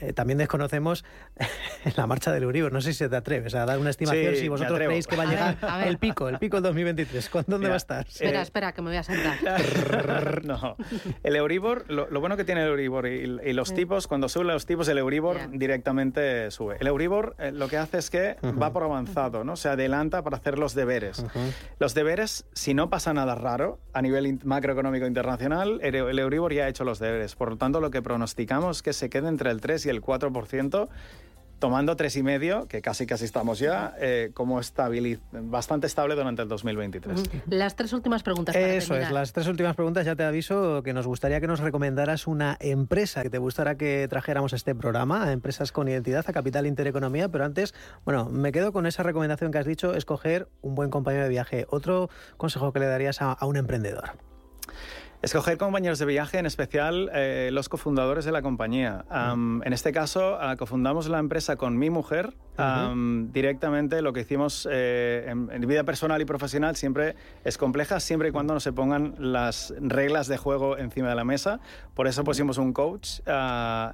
Eh, 0.00 0.12
también 0.12 0.38
desconocemos 0.38 1.04
la 1.96 2.06
marcha 2.06 2.32
del 2.32 2.44
Euribor. 2.44 2.72
No 2.72 2.80
sé 2.80 2.92
si 2.92 2.98
se 2.98 3.08
te 3.08 3.16
atreves 3.16 3.54
a 3.54 3.66
dar 3.66 3.78
una 3.78 3.90
estimación 3.90 4.34
sí, 4.34 4.40
si 4.40 4.48
vosotros 4.48 4.78
creéis 4.78 5.06
que 5.06 5.16
va 5.16 5.24
a, 5.24 5.26
a 5.26 5.30
llegar 5.30 5.60
ver, 5.60 5.70
a 5.70 5.78
ver. 5.78 5.88
el 5.88 5.98
pico, 5.98 6.28
el 6.28 6.38
pico 6.38 6.56
del 6.56 6.64
2023. 6.64 7.30
¿Dónde 7.32 7.58
Mira, 7.58 7.68
va 7.70 7.74
a 7.74 7.76
estar? 7.76 8.06
Espera, 8.06 8.38
eh, 8.40 8.42
espera, 8.42 8.72
que 8.72 8.82
me 8.82 8.88
voy 8.88 8.96
a 8.96 9.02
sentar. 9.02 10.44
no. 10.44 10.76
El 11.22 11.36
Euribor, 11.36 11.84
lo, 11.88 12.08
lo, 12.08 12.20
bueno 12.20 12.36
que 12.36 12.44
tiene 12.44 12.62
el 12.62 12.68
Euribor 12.70 13.06
y, 13.06 13.40
y 13.44 13.52
los 13.52 13.74
tipos, 13.74 14.06
cuando 14.06 14.28
suben 14.28 14.48
los 14.48 14.64
tipos, 14.66 14.88
el 14.88 14.98
Euribor 14.98 15.36
yeah. 15.36 15.48
directamente 15.52 16.50
sube. 16.50 16.76
El 16.80 16.86
Euribor 16.86 17.36
eh, 17.38 17.52
lo 17.52 17.68
que 17.68 17.76
hace 17.76 17.98
es 17.98 18.10
que 18.10 18.36
uh 18.42 18.46
-huh. 18.46 18.62
va 18.62 18.72
por 18.72 18.84
avanzado, 18.84 19.44
¿no? 19.44 19.56
Se 19.56 19.68
adelanta 19.68 20.22
para 20.22 20.38
hacer 20.38 20.58
los 20.58 20.74
deberes. 20.74 21.18
Uh 21.18 21.26
-huh. 21.26 21.52
Los 21.78 21.94
deberes, 21.94 22.46
si 22.54 22.72
no 22.74 22.88
pasa 22.88 23.12
nada 23.12 23.34
raro 23.34 23.78
a 23.92 24.00
nivel 24.02 24.38
macroeconómico 24.44 25.06
internacional, 25.06 25.80
el, 25.82 25.94
el 25.94 26.18
Euribor 26.18 26.52
ya 26.54 26.64
ha 26.64 26.68
hecho 26.68 26.84
los 26.84 26.98
deberes. 26.98 27.34
Por 27.34 27.50
lo 27.50 27.56
tanto, 27.56 27.80
lo 27.80 27.90
que 27.90 28.02
pronosticamos 28.02 28.78
es 28.78 28.82
que 28.82 28.92
se 28.92 29.10
quede 29.10 29.28
entre 29.28 29.50
el 29.50 29.60
3 29.60 29.86
y 29.86 29.88
el 29.90 30.00
4%, 30.02 30.88
tomando 31.58 31.96
3,5, 31.96 32.66
que 32.66 32.82
casi 32.82 33.06
casi 33.06 33.24
estamos 33.24 33.58
ya, 33.58 33.94
eh, 33.98 34.32
como 34.34 34.60
estabiliz 34.60 35.20
bastante 35.32 35.86
estable 35.86 36.14
durante 36.14 36.42
el 36.42 36.48
2023. 36.48 37.22
Las 37.46 37.74
tres 37.74 37.92
últimas 37.94 38.22
preguntas. 38.22 38.54
Para 38.54 38.74
Eso 38.74 38.88
terminar. 38.88 39.10
es, 39.10 39.14
las 39.14 39.32
tres 39.32 39.46
últimas 39.46 39.74
preguntas. 39.74 40.04
Ya 40.04 40.14
te 40.14 40.24
aviso 40.24 40.82
que 40.82 40.92
nos 40.92 41.06
gustaría 41.06 41.40
que 41.40 41.46
nos 41.46 41.60
recomendaras 41.60 42.26
una 42.26 42.56
empresa 42.60 43.22
que 43.22 43.30
te 43.30 43.38
gustara 43.38 43.76
que 43.76 44.06
trajéramos 44.10 44.52
a 44.52 44.56
este 44.56 44.74
programa, 44.74 45.24
a 45.24 45.32
empresas 45.32 45.72
con 45.72 45.88
identidad, 45.88 46.24
a 46.28 46.32
Capital 46.34 46.66
Intereconomía. 46.66 47.30
Pero 47.30 47.44
antes, 47.44 47.74
bueno, 48.04 48.28
me 48.28 48.52
quedo 48.52 48.72
con 48.72 48.84
esa 48.86 49.02
recomendación 49.02 49.50
que 49.50 49.58
has 49.58 49.66
dicho, 49.66 49.94
escoger 49.94 50.48
un 50.60 50.74
buen 50.74 50.90
compañero 50.90 51.22
de 51.22 51.30
viaje. 51.30 51.66
Otro 51.70 52.10
consejo 52.36 52.72
que 52.74 52.80
le 52.80 52.86
darías 52.86 53.22
a, 53.22 53.32
a 53.32 53.46
un 53.46 53.56
emprendedor. 53.56 54.10
Escoger 55.24 55.56
compañeros 55.56 55.98
de 55.98 56.04
viaje, 56.04 56.36
en 56.36 56.44
especial 56.44 57.10
eh, 57.14 57.48
los 57.50 57.70
cofundadores 57.70 58.26
de 58.26 58.32
la 58.32 58.42
compañía. 58.42 59.06
Um, 59.10 59.62
en 59.62 59.72
este 59.72 59.90
caso, 59.90 60.36
uh, 60.36 60.54
cofundamos 60.58 61.08
la 61.08 61.18
empresa 61.18 61.56
con 61.56 61.78
mi 61.78 61.88
mujer. 61.88 62.34
Um, 62.58 62.62
uh 62.62 62.66
-huh. 62.66 63.32
Directamente 63.32 64.02
lo 64.02 64.12
que 64.12 64.20
hicimos 64.20 64.68
eh, 64.70 65.24
en, 65.26 65.48
en, 65.50 65.66
vida 65.66 65.82
personal 65.82 66.20
y 66.20 66.26
profesional 66.26 66.76
siempre 66.76 67.16
es 67.42 67.56
compleja, 67.56 68.00
siempre 68.00 68.28
y 68.28 68.32
cuando 68.32 68.52
no 68.52 68.60
se 68.60 68.72
pongan 68.72 69.14
las 69.18 69.74
reglas 69.80 70.28
de 70.28 70.36
juego 70.36 70.76
encima 70.76 71.08
de 71.08 71.14
la 71.14 71.24
mesa. 71.24 71.58
Por 71.94 72.06
eso 72.06 72.22
pusimos 72.22 72.58
un 72.58 72.74
coach 72.74 73.20
uh, 73.26 73.92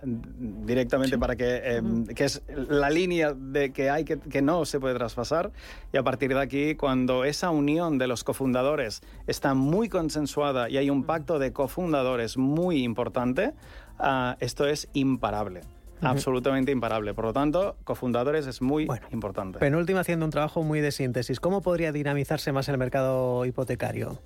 directamente 0.66 1.16
para 1.16 1.37
que, 1.37 1.61
eh, 1.62 1.83
que 2.16 2.24
es 2.24 2.42
la 2.68 2.90
línea 2.90 3.33
de 3.35 3.72
que 3.72 3.88
hay 3.88 4.05
que, 4.05 4.18
que 4.18 4.42
no 4.42 4.64
se 4.64 4.81
puede 4.81 4.96
traspasar. 4.96 5.52
Y 5.92 5.96
a 5.96 6.02
partir 6.02 6.35
de 6.35 6.40
aquí, 6.40 6.74
cuando 6.74 7.24
esa 7.24 7.50
unión 7.50 7.98
de 7.98 8.09
los 8.09 8.24
cofundadores 8.24 9.00
está 9.28 9.55
muy 9.55 9.88
consensuada 9.88 10.68
y 10.68 10.76
hay 10.76 10.90
un 10.90 11.05
pacto 11.05 11.19
de 11.26 11.52
cofundadores 11.52 12.37
muy 12.37 12.83
importante, 12.83 13.52
uh, 13.98 14.35
esto 14.40 14.66
es 14.66 14.88
imparable. 14.92 15.61
Uh 15.61 16.04
-huh. 16.04 16.09
Absolutamente 16.11 16.72
imparable. 16.72 17.12
Por 17.14 17.26
lo 17.26 17.33
tanto, 17.33 17.76
cofundadores 17.85 18.46
es 18.46 18.62
muy 18.62 18.87
bueno, 18.87 19.06
importante. 19.12 19.59
Penúltima, 19.59 20.00
haciendo 20.00 20.24
un 20.24 20.30
trabajo 20.30 20.62
muy 20.62 20.80
de 20.80 20.92
síntesis. 20.92 21.40
¿Cómo 21.40 21.61
podría 21.61 21.92
dinamizarse 21.92 22.52
más 22.52 22.68
el 22.68 22.78
mercado 22.78 23.44
hipotecario? 23.44 24.18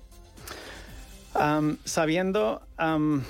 Um, 1.35 1.77
sabiendo. 1.83 2.61
Um, 2.79 3.21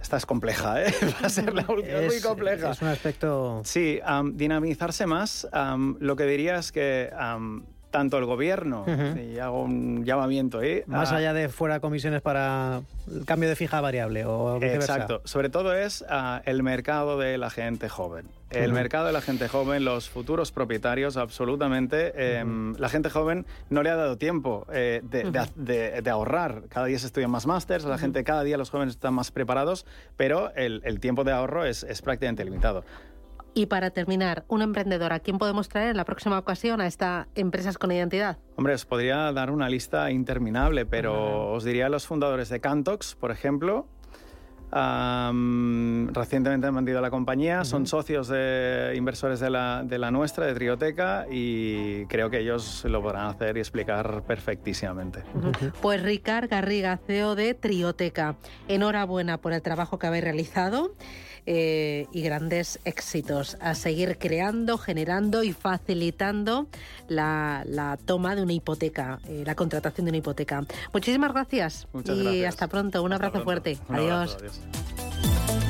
esta 0.00 0.16
es 0.18 0.26
compleja, 0.26 0.82
¿eh? 0.82 0.94
Va 1.22 1.26
a 1.26 1.30
ser 1.30 1.54
la 1.54 1.66
última, 1.68 1.98
es, 1.98 2.12
muy 2.12 2.20
compleja. 2.20 2.70
Es 2.70 2.82
un 2.82 2.88
aspecto. 2.88 3.62
Sí, 3.64 4.00
um, 4.08 4.36
dinamizarse 4.36 5.06
más. 5.06 5.48
lo 5.98 6.16
que 6.16 6.24
diría 6.24 6.58
es 6.58 6.72
que 6.72 7.10
tanto 7.96 8.18
el 8.18 8.26
gobierno, 8.26 8.84
uh 8.86 8.90
-huh. 8.90 9.32
y 9.32 9.38
hago 9.38 9.62
un 9.62 10.04
llamamiento 10.04 10.58
ahí. 10.58 10.82
Más 10.86 11.12
a... 11.12 11.16
allá 11.16 11.32
de 11.32 11.48
fuera 11.48 11.80
comisiones 11.80 12.20
para 12.20 12.82
el 13.10 13.24
cambio 13.24 13.48
de 13.48 13.56
fija 13.56 13.80
variable 13.80 14.26
o 14.26 14.60
Exacto. 14.62 15.22
Sobre 15.24 15.48
todo 15.48 15.72
es 15.74 16.02
uh, 16.02 16.42
el 16.44 16.62
mercado 16.62 17.16
de 17.18 17.38
la 17.38 17.48
gente 17.48 17.88
joven. 17.88 18.26
El 18.50 18.70
uh 18.70 18.72
-huh. 18.72 18.74
mercado 18.74 19.06
de 19.06 19.12
la 19.14 19.22
gente 19.22 19.48
joven, 19.48 19.86
los 19.86 20.10
futuros 20.10 20.52
propietarios, 20.52 21.16
absolutamente. 21.16 22.12
Eh, 22.16 22.44
-huh. 22.44 22.76
La 22.78 22.90
gente 22.90 23.08
joven 23.08 23.46
no 23.70 23.82
le 23.82 23.88
ha 23.88 23.96
dado 23.96 24.18
tiempo 24.18 24.66
eh, 24.70 25.00
de, 25.02 25.30
de, 25.30 25.40
de, 25.54 26.02
de, 26.02 26.10
ahorrar. 26.10 26.64
Cada 26.68 26.84
día 26.84 26.98
se 26.98 27.06
estudian 27.06 27.30
más 27.30 27.46
másters, 27.46 27.86
la 27.86 27.96
gente, 27.96 28.22
cada 28.24 28.42
día 28.42 28.58
los 28.58 28.68
jóvenes 28.68 28.94
están 28.96 29.14
más 29.14 29.30
preparados, 29.30 29.86
pero 30.18 30.52
el, 30.54 30.82
el 30.84 31.00
tiempo 31.00 31.24
de 31.24 31.32
ahorro 31.32 31.64
es, 31.64 31.82
es 31.82 32.02
prácticamente 32.02 32.44
limitado. 32.44 32.84
Y 33.56 33.64
para 33.64 33.88
terminar, 33.88 34.44
un 34.48 34.60
emprendedor, 34.60 35.14
¿a 35.14 35.20
quién 35.20 35.38
podemos 35.38 35.70
traer 35.70 35.88
en 35.88 35.96
la 35.96 36.04
próxima 36.04 36.38
ocasión 36.38 36.82
a 36.82 36.86
esta 36.86 37.26
Empresas 37.34 37.78
con 37.78 37.90
Identidad? 37.90 38.36
Hombre, 38.56 38.74
os 38.74 38.84
podría 38.84 39.32
dar 39.32 39.50
una 39.50 39.70
lista 39.70 40.10
interminable, 40.10 40.84
pero 40.84 41.14
uh 41.14 41.52
-huh. 41.52 41.56
os 41.56 41.64
diría 41.64 41.88
los 41.88 42.06
fundadores 42.06 42.50
de 42.50 42.60
Cantox, 42.60 43.14
por 43.14 43.30
ejemplo. 43.30 43.86
Um, 44.70 46.08
recientemente 46.08 46.66
han 46.66 46.74
vendido 46.74 47.00
la 47.00 47.08
compañía, 47.08 47.60
uh 47.60 47.62
-huh. 47.62 47.64
son 47.64 47.86
socios 47.86 48.28
de 48.28 48.92
inversores 48.94 49.40
de 49.40 49.48
la, 49.48 49.84
de 49.84 49.98
la 49.98 50.10
nuestra, 50.10 50.44
de 50.44 50.52
Trioteca, 50.52 51.24
y 51.30 52.04
creo 52.08 52.28
que 52.28 52.40
ellos 52.40 52.84
lo 52.84 53.00
podrán 53.00 53.28
hacer 53.28 53.56
y 53.56 53.60
explicar 53.60 54.22
perfectísimamente. 54.26 55.20
Uh 55.34 55.40
-huh. 55.40 55.72
Pues 55.80 56.02
Ricard 56.02 56.50
Garriga, 56.50 56.98
CEO 57.06 57.34
de 57.34 57.54
Trioteca, 57.54 58.36
enhorabuena 58.68 59.38
por 59.38 59.54
el 59.54 59.62
trabajo 59.62 59.98
que 59.98 60.08
habéis 60.08 60.24
realizado 60.24 60.90
eh, 61.46 62.06
y 62.12 62.22
grandes 62.22 62.78
éxitos. 62.84 63.56
A 63.60 63.74
seguir 63.74 64.18
creando, 64.18 64.78
generando 64.78 65.42
y 65.42 65.52
facilitando 65.52 66.66
la, 67.08 67.62
la 67.66 67.96
toma 68.04 68.34
de 68.34 68.42
una 68.42 68.52
hipoteca, 68.52 69.20
eh, 69.28 69.42
la 69.46 69.54
contratación 69.54 70.04
de 70.06 70.10
una 70.10 70.18
hipoteca. 70.18 70.64
Muchísimas 70.92 71.32
gracias 71.32 71.86
Muchas 71.92 72.16
y 72.18 72.22
gracias. 72.22 72.48
hasta 72.54 72.66
pronto. 72.68 73.02
Un 73.02 73.12
hasta 73.12 73.26
abrazo 73.26 73.44
pronto. 73.44 73.44
fuerte. 73.44 73.78
Un 73.88 73.96
adiós. 73.96 74.36
Abrazo, 74.36 74.60
adiós. 74.60 75.65